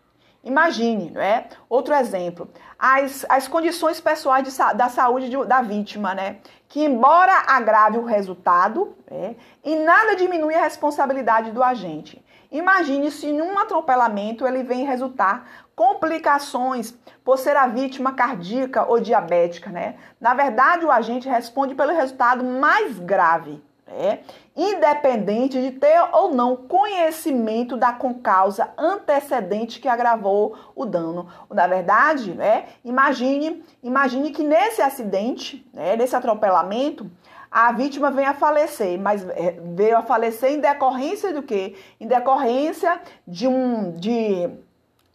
Imagine, 0.48 1.10
né? 1.10 1.44
Outro 1.68 1.94
exemplo, 1.94 2.48
as, 2.78 3.26
as 3.28 3.46
condições 3.46 4.00
pessoais 4.00 4.42
de, 4.42 4.76
da 4.76 4.88
saúde 4.88 5.28
de, 5.28 5.44
da 5.44 5.60
vítima, 5.60 6.14
né? 6.14 6.38
Que 6.66 6.84
embora 6.84 7.44
agrave 7.46 7.98
o 7.98 8.04
resultado, 8.04 8.96
né? 9.10 9.36
e 9.62 9.76
nada 9.76 10.16
diminui 10.16 10.54
a 10.54 10.62
responsabilidade 10.62 11.50
do 11.50 11.62
agente. 11.62 12.24
Imagine 12.50 13.10
se 13.10 13.30
num 13.30 13.58
atropelamento 13.58 14.46
ele 14.46 14.62
vem 14.62 14.86
resultar 14.86 15.46
complicações 15.76 16.94
por 17.22 17.36
ser 17.36 17.54
a 17.56 17.66
vítima 17.66 18.12
cardíaca 18.12 18.86
ou 18.86 18.98
diabética, 18.98 19.70
né? 19.70 19.96
Na 20.18 20.32
verdade, 20.32 20.86
o 20.86 20.90
agente 20.90 21.28
responde 21.28 21.74
pelo 21.74 21.92
resultado 21.92 22.42
mais 22.42 22.98
grave, 22.98 23.62
né? 23.86 24.20
Independente 24.58 25.62
de 25.62 25.70
ter 25.70 26.00
ou 26.12 26.34
não 26.34 26.56
conhecimento 26.56 27.76
da 27.76 27.92
concausa 27.92 28.70
antecedente 28.76 29.78
que 29.78 29.86
agravou 29.86 30.56
o 30.74 30.84
dano. 30.84 31.28
Na 31.48 31.68
verdade, 31.68 32.34
né, 32.34 32.66
imagine, 32.84 33.64
imagine 33.80 34.32
que 34.32 34.42
nesse 34.42 34.82
acidente, 34.82 35.64
né, 35.72 35.94
nesse 35.94 36.16
atropelamento, 36.16 37.08
a 37.48 37.70
vítima 37.70 38.10
vem 38.10 38.26
a 38.26 38.34
falecer, 38.34 38.98
mas 38.98 39.26
é, 39.30 39.56
veio 39.62 39.96
a 39.96 40.02
falecer 40.02 40.50
em 40.50 40.60
decorrência 40.60 41.32
do 41.32 41.42
quê? 41.42 41.76
Em 42.00 42.08
decorrência 42.08 43.00
de 43.26 43.46
um 43.46 43.92
de 43.92 44.50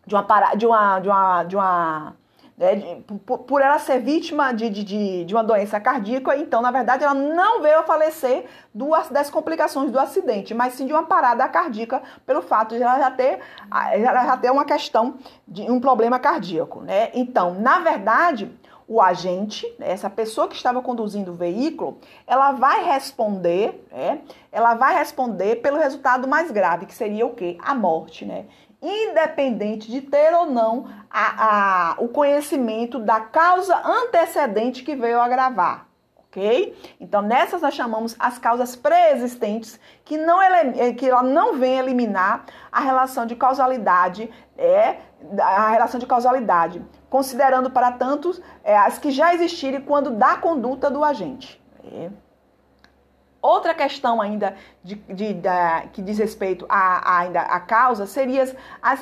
de 0.07 0.15
uma 0.15 0.55
de 0.55 0.65
uma 0.65 0.99
de 0.99 1.09
uma, 1.09 1.43
de 1.43 1.55
uma 1.55 2.15
né, 2.57 3.01
por, 3.25 3.39
por, 3.39 3.61
ela 3.61 3.79
ser 3.79 3.99
vítima 3.99 4.53
de, 4.53 4.69
de, 4.69 5.25
de, 5.25 5.33
uma 5.33 5.43
doença 5.43 5.79
cardíaca, 5.79 6.37
então, 6.37 6.61
na 6.61 6.69
verdade, 6.69 7.03
ela 7.03 7.13
não 7.13 7.61
veio 7.61 7.79
a 7.79 7.83
falecer 7.83 8.45
duas, 8.73 9.09
das 9.09 9.29
complicações 9.29 9.91
do 9.91 9.99
acidente, 9.99 10.53
mas 10.53 10.73
sim 10.73 10.85
de 10.85 10.93
uma 10.93 11.03
parada 11.03 11.47
cardíaca, 11.49 12.01
pelo 12.25 12.41
fato 12.41 12.75
de 12.75 12.83
ela 12.83 12.99
já 12.99 13.11
ter, 13.11 13.39
ela 13.91 14.25
já 14.25 14.37
ter 14.37 14.51
uma 14.51 14.65
questão 14.65 15.15
de 15.47 15.63
um 15.63 15.79
problema 15.79 16.19
cardíaco. 16.19 16.81
Né? 16.81 17.09
Então, 17.13 17.55
na 17.55 17.79
verdade, 17.79 18.51
o 18.87 19.01
agente, 19.01 19.65
né, 19.79 19.89
essa 19.89 20.09
pessoa 20.09 20.47
que 20.47 20.55
estava 20.55 20.81
conduzindo 20.81 21.31
o 21.31 21.35
veículo, 21.35 21.97
ela 22.27 22.51
vai 22.51 22.83
responder, 22.83 23.87
né? 23.91 24.19
Ela 24.51 24.75
vai 24.75 24.93
responder 24.95 25.55
pelo 25.57 25.77
resultado 25.77 26.27
mais 26.27 26.51
grave, 26.51 26.85
que 26.85 26.93
seria 26.93 27.25
o 27.25 27.33
quê? 27.33 27.57
A 27.63 27.73
morte, 27.73 28.25
né? 28.25 28.45
independente 28.83 29.89
de 29.89 30.01
ter 30.01 30.33
ou 30.33 30.45
não 30.45 30.87
a, 31.13 31.91
a, 31.91 31.95
o 31.99 32.07
conhecimento 32.07 32.97
da 32.97 33.19
causa 33.19 33.79
antecedente 33.85 34.83
que 34.83 34.95
veio 34.95 35.21
agravar. 35.21 35.85
Ok? 36.27 36.75
Então, 36.99 37.21
nessas 37.21 37.61
nós 37.61 37.75
chamamos 37.75 38.15
as 38.17 38.39
causas 38.39 38.75
pré-existentes, 38.75 39.79
que, 40.03 40.17
não, 40.17 40.41
eh, 40.41 40.91
que 40.93 41.07
ela 41.07 41.21
não 41.21 41.59
vem 41.59 41.77
eliminar 41.77 42.45
a 42.71 42.79
relação 42.79 43.27
de 43.27 43.35
causalidade, 43.35 44.27
é, 44.57 44.97
a 45.39 45.69
relação 45.69 45.99
de 45.99 46.07
causalidade, 46.07 46.83
considerando, 47.07 47.69
para 47.69 47.91
tantos, 47.91 48.41
é, 48.63 48.75
as 48.75 48.97
que 48.97 49.11
já 49.11 49.35
existirem 49.35 49.81
quando 49.81 50.09
da 50.09 50.35
conduta 50.35 50.89
do 50.89 51.03
agente. 51.03 51.61
É. 51.85 52.09
Outra 53.39 53.75
questão 53.75 54.19
ainda 54.19 54.55
de, 54.83 54.95
de, 54.95 55.35
que 55.91 56.01
diz 56.01 56.17
respeito 56.17 56.65
a, 56.69 57.19
ainda 57.19 57.41
a 57.41 57.59
causa 57.59 58.07
seria 58.07 58.41
as, 58.41 58.55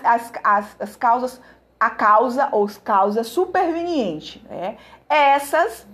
as, 0.04 0.34
as, 0.44 0.76
as 0.80 0.96
causas, 0.96 1.40
a 1.82 1.90
causa 1.90 2.48
ou 2.52 2.70
causa 2.84 3.24
superveniente. 3.24 4.46
Né? 4.48 4.78
Essas, 5.10 5.88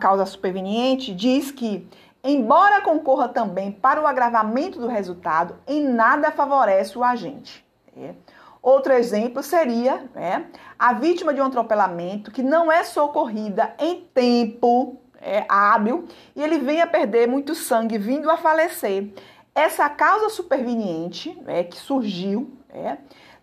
causa 0.00 0.26
superveniente, 0.26 1.14
diz 1.14 1.52
que, 1.52 1.88
embora 2.24 2.80
concorra 2.80 3.28
também 3.28 3.70
para 3.70 4.02
o 4.02 4.06
agravamento 4.08 4.80
do 4.80 4.88
resultado, 4.88 5.54
em 5.64 5.80
nada 5.80 6.32
favorece 6.32 6.98
o 6.98 7.04
agente. 7.04 7.64
Né? 7.96 8.16
Outro 8.60 8.92
exemplo 8.92 9.40
seria 9.40 10.10
né, 10.12 10.46
a 10.76 10.92
vítima 10.92 11.32
de 11.32 11.40
um 11.40 11.44
atropelamento 11.44 12.32
que 12.32 12.42
não 12.42 12.70
é 12.72 12.82
socorrida 12.82 13.72
em 13.78 14.00
tempo 14.12 14.96
é, 15.20 15.44
hábil 15.48 16.08
e 16.34 16.42
ele 16.42 16.58
vem 16.58 16.82
a 16.82 16.86
perder 16.88 17.28
muito 17.28 17.54
sangue, 17.54 17.96
vindo 17.96 18.28
a 18.28 18.36
falecer. 18.36 19.12
Essa 19.54 19.88
causa 19.88 20.30
superveniente 20.30 21.40
é, 21.46 21.62
que 21.62 21.76
surgiu, 21.76 22.50
é, 22.70 22.96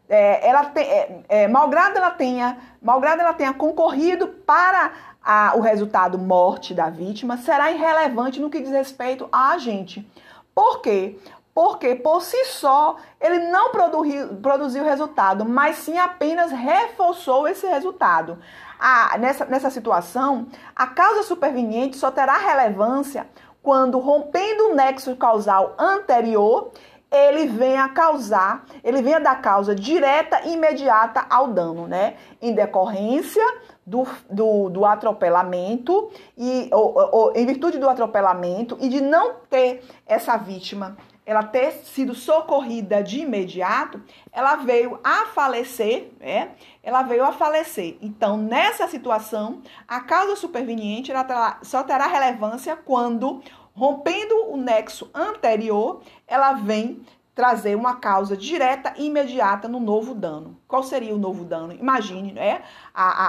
é, 0.09 0.47
ela 0.47 0.65
tem, 0.65 0.83
é, 0.83 1.19
é, 1.29 1.47
malgrado 1.47 1.97
ela 1.97 2.11
tenha, 2.11 2.57
malgrado 2.81 3.21
ela 3.21 3.33
tenha 3.33 3.53
concorrido 3.53 4.27
para 4.27 4.91
a, 5.23 5.53
o 5.55 5.61
resultado 5.61 6.17
morte 6.17 6.73
da 6.73 6.89
vítima, 6.89 7.37
será 7.37 7.71
irrelevante 7.71 8.39
no 8.39 8.49
que 8.49 8.61
diz 8.61 8.71
respeito 8.71 9.27
a 9.31 9.51
agente. 9.51 10.07
Por 10.53 10.81
quê? 10.81 11.19
Porque 11.53 11.95
por 11.95 12.21
si 12.21 12.45
só 12.45 12.97
ele 13.19 13.39
não 13.49 13.71
produziu, 13.71 14.35
produziu 14.37 14.83
resultado, 14.83 15.45
mas 15.45 15.77
sim 15.77 15.97
apenas 15.97 16.51
reforçou 16.51 17.47
esse 17.47 17.65
resultado 17.65 18.37
a, 18.79 19.17
nessa, 19.17 19.45
nessa 19.45 19.69
situação, 19.69 20.47
a 20.75 20.87
causa 20.87 21.23
superveniente 21.23 21.97
só 21.97 22.11
terá 22.11 22.37
relevância 22.37 23.27
quando, 23.61 23.99
rompendo 23.99 24.69
o 24.69 24.75
nexo 24.75 25.15
causal 25.15 25.73
anterior, 25.77 26.71
ele 27.15 27.47
venha 27.47 27.87
causar, 27.89 28.65
ele 28.83 29.01
venha 29.01 29.19
dar 29.19 29.41
causa 29.41 29.73
direta 29.73 30.41
e 30.45 30.53
imediata 30.53 31.25
ao 31.29 31.47
dano, 31.47 31.87
né? 31.87 32.15
Em 32.41 32.53
decorrência 32.53 33.43
do, 33.85 34.05
do, 34.29 34.69
do 34.69 34.85
atropelamento 34.85 36.11
e 36.37 36.69
ou, 36.73 36.93
ou, 37.11 37.33
em 37.35 37.45
virtude 37.45 37.77
do 37.77 37.89
atropelamento 37.89 38.77
e 38.81 38.89
de 38.89 39.01
não 39.01 39.35
ter 39.49 39.83
essa 40.05 40.35
vítima 40.37 40.97
ela 41.25 41.41
ter 41.41 41.71
sido 41.71 42.13
socorrida 42.13 43.01
de 43.01 43.21
imediato, 43.21 43.99
ela 44.31 44.57
veio 44.57 44.99
a 45.03 45.25
falecer, 45.27 46.11
né? 46.19 46.51
Ela 46.83 47.01
veio 47.01 47.23
a 47.23 47.31
falecer. 47.31 47.97
Então, 47.99 48.37
nessa 48.37 48.87
situação, 48.87 49.61
a 49.87 50.01
causa 50.01 50.35
superveniente 50.35 51.11
ela 51.11 51.23
terá, 51.23 51.57
só 51.63 51.81
terá 51.81 52.05
relevância 52.05 52.75
quando, 52.75 53.41
rompendo 53.75 54.51
o 54.51 54.57
nexo 54.57 55.09
anterior, 55.13 56.01
ela 56.25 56.53
vem 56.53 57.05
trazer 57.35 57.75
uma 57.75 57.97
causa 57.97 58.35
direta 58.37 58.93
e 58.95 59.07
imediata 59.07 59.67
no 59.67 59.79
novo 59.79 60.15
dano. 60.15 60.57
Qual 60.67 60.81
seria 60.81 61.13
o 61.13 61.17
novo 61.17 61.43
dano? 61.43 61.73
Imagine, 61.73 62.31
né? 62.31 62.63
A, 62.93 63.03
a, 63.03 63.27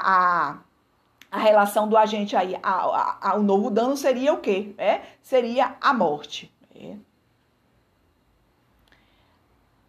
a, 0.51 0.59
a 1.33 1.39
relação 1.39 1.89
do 1.89 1.97
agente 1.97 2.37
aí, 2.37 2.57
a, 2.63 2.71
a, 2.71 3.19
a, 3.31 3.35
o 3.35 3.43
novo 3.43 3.69
dano 3.69 3.97
seria 3.97 4.33
o 4.33 4.39
quê? 4.39 4.73
É? 4.79 5.01
Seria 5.21 5.77
a 5.81 5.93
morte. 5.93 6.55
É. 6.73 6.95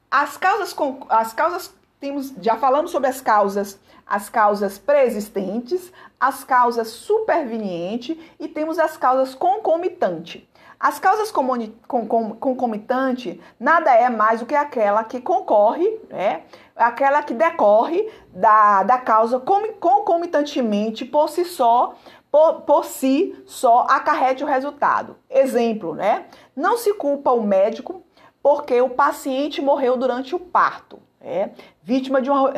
As 0.10 0.36
causas, 0.38 0.76
as 1.10 1.34
causas 1.34 1.77
temos, 2.00 2.34
já 2.42 2.56
falamos 2.56 2.92
sobre 2.92 3.10
as 3.10 3.22
causas, 3.22 3.80
as 4.06 4.30
causas 4.30 4.78
pré-existentes, 4.78 5.92
as 6.20 6.44
causas 6.44 6.90
supervenientes 6.90 8.18
e 8.40 8.48
temos 8.48 8.80
as 8.80 8.98
causas 8.98 9.36
concomitantes. 9.36 10.44
As 10.80 11.00
causas 11.00 11.32
concomitantes 11.32 13.40
nada 13.60 13.92
é 13.92 14.10
mais 14.10 14.42
do 14.42 14.46
que 14.46 14.54
aquela 14.54 15.04
que 15.04 15.20
concorre, 15.20 16.00
né? 16.08 16.44
aquela 16.76 17.24
que 17.24 17.34
decorre 17.34 18.08
da, 18.30 18.84
da 18.84 19.00
causa 19.00 19.40
concomitantemente 19.40 21.04
por 21.04 21.30
si 21.30 21.46
só, 21.46 21.96
por, 22.32 22.62
por 22.62 22.86
si 22.86 23.36
só 23.48 23.88
acarrete 23.90 24.44
o 24.44 24.48
resultado. 24.48 25.18
Exemplo, 25.28 25.96
né? 25.96 26.28
Não 26.56 26.78
se 26.78 26.94
culpa 26.94 27.32
o 27.32 27.42
médico 27.42 28.04
porque 28.44 28.80
o 28.80 28.90
paciente 28.90 29.60
morreu 29.62 29.98
durante 29.98 30.36
o 30.36 30.40
parto, 30.40 31.00
é, 31.20 31.50
vítima 31.88 32.22
de 32.22 32.30
uma, 32.30 32.52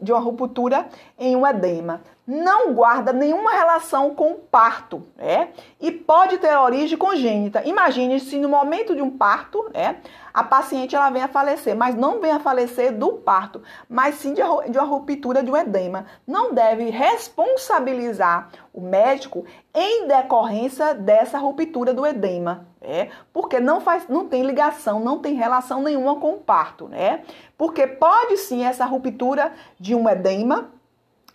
de 0.00 0.12
uma 0.12 0.20
ruptura 0.20 0.86
em 1.18 1.34
um 1.34 1.44
edema. 1.44 2.02
Não 2.24 2.72
guarda 2.72 3.12
nenhuma 3.12 3.50
relação 3.50 4.14
com 4.14 4.30
o 4.30 4.38
parto, 4.38 5.02
é, 5.18 5.48
e 5.80 5.90
pode 5.90 6.38
ter 6.38 6.56
origem 6.56 6.96
congênita. 6.96 7.64
Imagine 7.66 8.20
se 8.20 8.38
no 8.38 8.48
momento 8.48 8.94
de 8.94 9.02
um 9.02 9.10
parto, 9.10 9.68
é, 9.74 9.96
a 10.32 10.44
paciente 10.44 10.94
ela 10.94 11.10
vem 11.10 11.24
a 11.24 11.28
falecer, 11.28 11.74
mas 11.74 11.96
não 11.96 12.20
vem 12.20 12.30
a 12.30 12.38
falecer 12.38 12.96
do 12.96 13.14
parto, 13.14 13.60
mas 13.88 14.14
sim 14.14 14.32
de, 14.32 14.42
de 14.70 14.78
uma 14.78 14.86
ruptura 14.86 15.42
de 15.42 15.50
um 15.50 15.56
edema. 15.56 16.06
Não 16.24 16.54
deve 16.54 16.90
responsabilizar 16.90 18.50
o 18.72 18.80
médico 18.80 19.44
em 19.74 20.06
decorrência 20.06 20.94
dessa 20.94 21.38
ruptura 21.38 21.92
do 21.92 22.06
edema, 22.06 22.68
é, 22.80 23.08
porque 23.32 23.58
não 23.58 23.80
faz, 23.80 24.08
não 24.08 24.28
tem 24.28 24.42
ligação, 24.42 25.00
não 25.00 25.18
tem 25.18 25.34
relação 25.34 25.82
nenhuma 25.82 26.16
com 26.16 26.34
o 26.34 26.38
parto, 26.38 26.86
né? 26.86 27.22
Porque 27.58 27.86
pode 27.86 28.36
sim 28.36 28.59
essa 28.62 28.84
ruptura 28.84 29.52
de 29.78 29.94
um 29.94 30.08
edema 30.08 30.70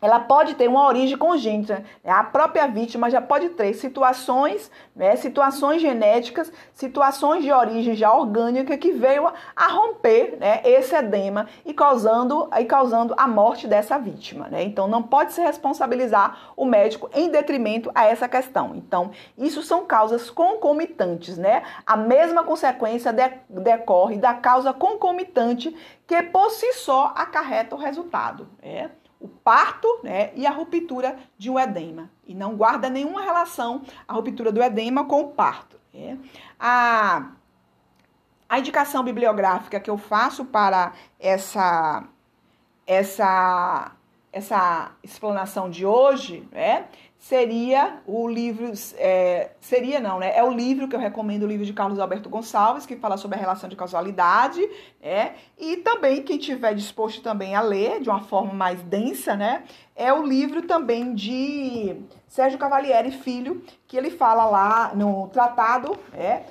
ela 0.02 0.20
pode 0.20 0.56
ter 0.56 0.68
uma 0.68 0.86
origem 0.86 1.18
congênita. 1.18 1.84
Né? 2.04 2.12
A 2.12 2.24
própria 2.24 2.68
vítima 2.68 3.10
já 3.10 3.22
pode 3.22 3.50
ter 3.50 3.74
situações, 3.74 4.70
né, 4.96 5.16
situações 5.16 5.82
genéticas, 5.82 6.52
situações 6.74 7.44
de 7.44 7.52
origem 7.52 7.96
já 7.96 8.14
orgânica 8.14 8.78
que 8.78 8.92
veio 8.92 9.32
a 9.56 9.68
romper 9.68 10.38
né, 10.40 10.62
esse 10.64 10.96
edema 10.96 11.48
e 11.66 11.74
causando, 11.74 12.50
e 12.60 12.66
causando 12.66 13.14
a 13.18 13.28
morte 13.28 13.68
dessa 13.68 13.98
vítima. 13.98 14.48
Né? 14.50 14.64
Então, 14.64 14.88
não 14.88 15.02
pode 15.02 15.34
se 15.34 15.42
responsabilizar 15.42 16.54
o 16.56 16.66
médico 16.66 17.10
em 17.14 17.30
detrimento 17.30 17.92
a 17.96 18.06
essa 18.06 18.28
questão. 18.28 18.76
Então, 18.76 19.12
isso 19.38 19.64
são 19.64 19.86
causas 19.86 20.30
concomitantes. 20.30 21.38
Né? 21.38 21.64
A 21.86 21.98
mesma 21.98 22.44
consequência 22.44 23.12
de, 23.12 23.30
decorre 23.50 24.18
da 24.18 24.34
causa 24.34 24.74
concomitante 24.74 25.76
que 26.08 26.22
por 26.24 26.52
si 26.52 26.74
só 26.74 27.14
acarreta 27.16 27.76
o 27.76 27.80
resultado. 27.80 28.48
Né? 28.62 28.92
O 29.20 29.28
parto 29.28 29.88
né, 30.04 30.32
e 30.36 30.46
a 30.46 30.52
ruptura 30.52 31.18
de 31.38 31.50
um 31.50 31.60
edema. 31.60 32.10
E 32.26 32.34
não 32.34 32.56
guarda 32.56 32.90
nenhuma 32.90 33.22
relação 33.22 33.82
a 34.08 34.14
ruptura 34.14 34.52
do 34.52 34.62
edema 34.62 35.06
com 35.06 35.22
o 35.22 35.28
parto. 35.30 35.80
Né? 35.94 36.18
A, 36.60 37.32
a 38.48 38.60
indicação 38.60 39.04
bibliográfica 39.04 39.80
que 39.80 39.90
eu 39.90 39.98
faço 39.98 40.46
para 40.46 40.94
essa 41.20 42.04
essa 42.88 43.92
essa 44.32 44.92
explanação 45.02 45.70
de 45.70 45.86
hoje, 45.86 46.46
né, 46.52 46.90
seria 47.18 48.02
o 48.06 48.28
livro, 48.28 48.72
é, 48.98 49.52
seria 49.60 50.00
não, 50.00 50.20
né, 50.20 50.38
é 50.38 50.44
o 50.44 50.52
livro 50.52 50.88
que 50.88 50.96
eu 50.96 51.00
recomendo, 51.00 51.44
o 51.44 51.48
livro 51.48 51.66
de 51.66 51.74
Carlos 51.74 52.00
Alberto 52.00 52.30
Gonçalves, 52.30 52.86
que 52.86 52.96
fala 52.96 53.18
sobre 53.18 53.38
a 53.38 53.42
relação 53.42 53.68
de 53.68 53.76
causalidade, 53.76 54.62
né, 55.02 55.34
e 55.58 55.78
também 55.78 56.22
quem 56.22 56.38
tiver 56.38 56.74
disposto 56.76 57.22
também 57.22 57.56
a 57.56 57.62
ler 57.62 58.00
de 58.00 58.10
uma 58.10 58.22
forma 58.22 58.54
mais 58.54 58.82
densa, 58.84 59.36
né, 59.36 59.64
é 59.96 60.14
o 60.14 60.24
livro 60.24 60.64
também 60.64 61.16
de 61.16 61.96
Sérgio 62.28 62.60
Cavalieri 62.60 63.12
Filho, 63.12 63.64
que 63.88 63.98
ele 63.98 64.12
fala 64.12 64.46
lá 64.46 64.92
no 64.94 65.28
tratado, 65.30 65.98
é, 66.14 66.44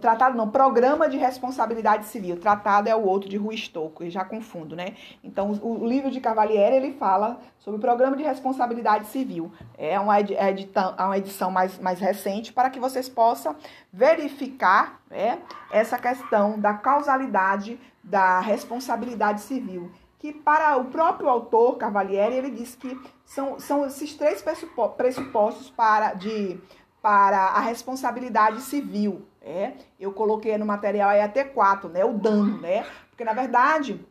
Tratado 0.00 0.36
não, 0.36 0.50
Programa 0.50 1.08
de 1.08 1.16
Responsabilidade 1.16 2.06
Civil. 2.06 2.38
Tratado 2.38 2.88
é 2.88 2.96
o 2.96 3.04
outro 3.04 3.28
de 3.28 3.36
Rui 3.36 3.54
Stocco, 3.56 4.02
eu 4.02 4.10
já 4.10 4.24
confundo, 4.24 4.74
né? 4.74 4.94
Então, 5.22 5.52
o, 5.62 5.86
livro 5.86 6.10
de 6.10 6.20
Cavalieri, 6.20 6.76
ele 6.76 6.92
fala 6.94 7.38
sobre 7.58 7.78
o 7.78 7.80
Programa 7.80 8.16
de 8.16 8.22
Responsabilidade 8.22 9.06
Civil. 9.06 9.52
É 9.78 9.98
uma, 10.00 10.18
é 10.18 10.50
edição, 10.50 10.94
é 10.98 11.02
uma 11.02 11.18
edição 11.18 11.50
mais, 11.50 11.78
mais 11.78 12.00
recente 12.00 12.52
para 12.52 12.68
que 12.68 12.80
vocês 12.80 13.08
possam 13.08 13.54
verificar 13.92 15.00
né, 15.08 15.38
essa 15.70 15.98
questão 15.98 16.58
da 16.58 16.74
causalidade 16.74 17.78
da 18.02 18.40
responsabilidade 18.40 19.40
civil. 19.40 19.90
Que 20.18 20.32
para 20.32 20.76
o 20.76 20.86
próprio 20.86 21.28
autor, 21.30 21.78
Cavalieri, 21.78 22.34
ele 22.34 22.50
diz 22.50 22.74
que 22.74 22.98
são, 23.24 23.58
são 23.58 23.86
esses 23.86 24.14
três 24.14 24.42
pressupostos 24.42 25.70
para, 25.70 26.12
de, 26.12 26.60
para 27.02 27.38
a 27.38 27.60
responsabilidade 27.60 28.60
civil 28.60 29.26
é, 29.42 29.72
eu 29.98 30.12
coloquei 30.12 30.56
no 30.58 30.66
material 30.66 31.10
aí 31.10 31.20
até 31.20 31.44
quatro, 31.44 31.88
né? 31.88 32.04
O 32.04 32.12
dano, 32.12 32.60
né? 32.60 32.86
Porque 33.08 33.24
na 33.24 33.32
verdade, 33.32 34.04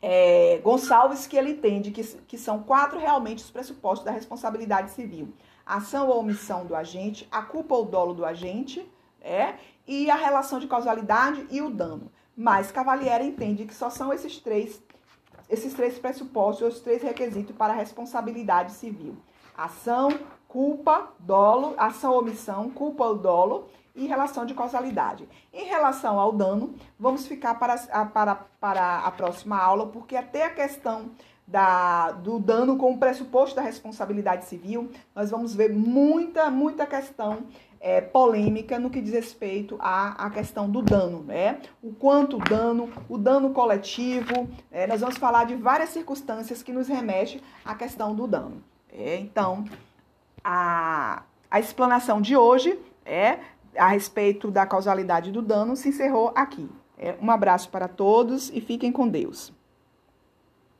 é, 0.00 0.60
Gonçalves 0.62 1.26
que 1.26 1.36
ele 1.36 1.52
entende 1.52 1.90
que, 1.90 2.02
que 2.02 2.36
são 2.36 2.62
quatro 2.62 2.98
realmente 2.98 3.42
os 3.42 3.50
pressupostos 3.50 4.04
da 4.04 4.10
responsabilidade 4.10 4.90
civil: 4.90 5.32
ação 5.64 6.08
ou 6.08 6.20
omissão 6.20 6.66
do 6.66 6.76
agente, 6.76 7.26
a 7.30 7.42
culpa 7.42 7.74
ou 7.74 7.86
dolo 7.86 8.12
do 8.12 8.26
agente, 8.26 8.86
é, 9.20 9.54
e 9.86 10.10
a 10.10 10.16
relação 10.16 10.58
de 10.58 10.66
causalidade 10.66 11.46
e 11.50 11.62
o 11.62 11.70
dano. 11.70 12.12
Mas 12.36 12.70
Cavalieri 12.70 13.26
entende 13.26 13.64
que 13.64 13.74
só 13.74 13.88
são 13.88 14.12
esses 14.12 14.38
três, 14.38 14.82
esses 15.48 15.72
três 15.72 15.98
pressupostos, 15.98 16.74
os 16.74 16.80
três 16.80 17.02
requisitos 17.02 17.56
para 17.56 17.72
a 17.72 17.76
responsabilidade 17.76 18.72
civil: 18.72 19.16
ação, 19.56 20.10
culpa, 20.52 21.08
dolo, 21.18 21.72
ação 21.78 22.12
omissão, 22.12 22.68
culpa 22.68 23.06
ou 23.06 23.16
dolo 23.16 23.68
e 23.96 24.06
relação 24.06 24.44
de 24.44 24.52
causalidade. 24.52 25.26
Em 25.50 25.64
relação 25.64 26.20
ao 26.20 26.30
dano, 26.30 26.74
vamos 27.00 27.26
ficar 27.26 27.54
para 27.54 27.82
a, 27.90 28.04
para, 28.04 28.34
para 28.60 28.98
a 28.98 29.10
próxima 29.10 29.56
aula, 29.56 29.86
porque 29.86 30.14
até 30.14 30.44
a 30.44 30.50
questão 30.50 31.06
da, 31.46 32.10
do 32.10 32.38
dano 32.38 32.76
com 32.76 32.92
o 32.92 32.98
pressuposto 32.98 33.56
da 33.56 33.62
responsabilidade 33.62 34.44
civil, 34.44 34.90
nós 35.14 35.30
vamos 35.30 35.54
ver 35.54 35.72
muita, 35.72 36.50
muita 36.50 36.84
questão 36.84 37.44
é, 37.80 38.02
polêmica 38.02 38.78
no 38.78 38.90
que 38.90 39.00
diz 39.00 39.14
respeito 39.14 39.78
à, 39.80 40.26
à 40.26 40.28
questão 40.28 40.68
do 40.68 40.82
dano, 40.82 41.22
né? 41.22 41.60
O 41.82 41.94
quanto 41.94 42.36
dano, 42.36 42.90
o 43.08 43.16
dano 43.16 43.50
coletivo, 43.54 44.48
é, 44.70 44.86
nós 44.86 45.00
vamos 45.00 45.16
falar 45.16 45.46
de 45.46 45.54
várias 45.54 45.88
circunstâncias 45.88 46.62
que 46.62 46.74
nos 46.74 46.88
remete 46.88 47.42
à 47.64 47.74
questão 47.74 48.14
do 48.14 48.26
dano. 48.26 48.62
É, 48.92 49.16
então, 49.16 49.64
a, 50.44 51.22
a 51.50 51.60
explanação 51.60 52.20
de 52.20 52.36
hoje 52.36 52.78
é 53.04 53.38
a 53.76 53.88
respeito 53.88 54.50
da 54.50 54.66
causalidade 54.66 55.30
do 55.30 55.40
dano 55.40 55.76
se 55.76 55.88
encerrou 55.88 56.32
aqui. 56.34 56.68
É, 56.98 57.16
um 57.20 57.30
abraço 57.30 57.68
para 57.70 57.88
todos 57.88 58.50
e 58.50 58.60
fiquem 58.60 58.92
com 58.92 59.08
Deus. 59.08 59.52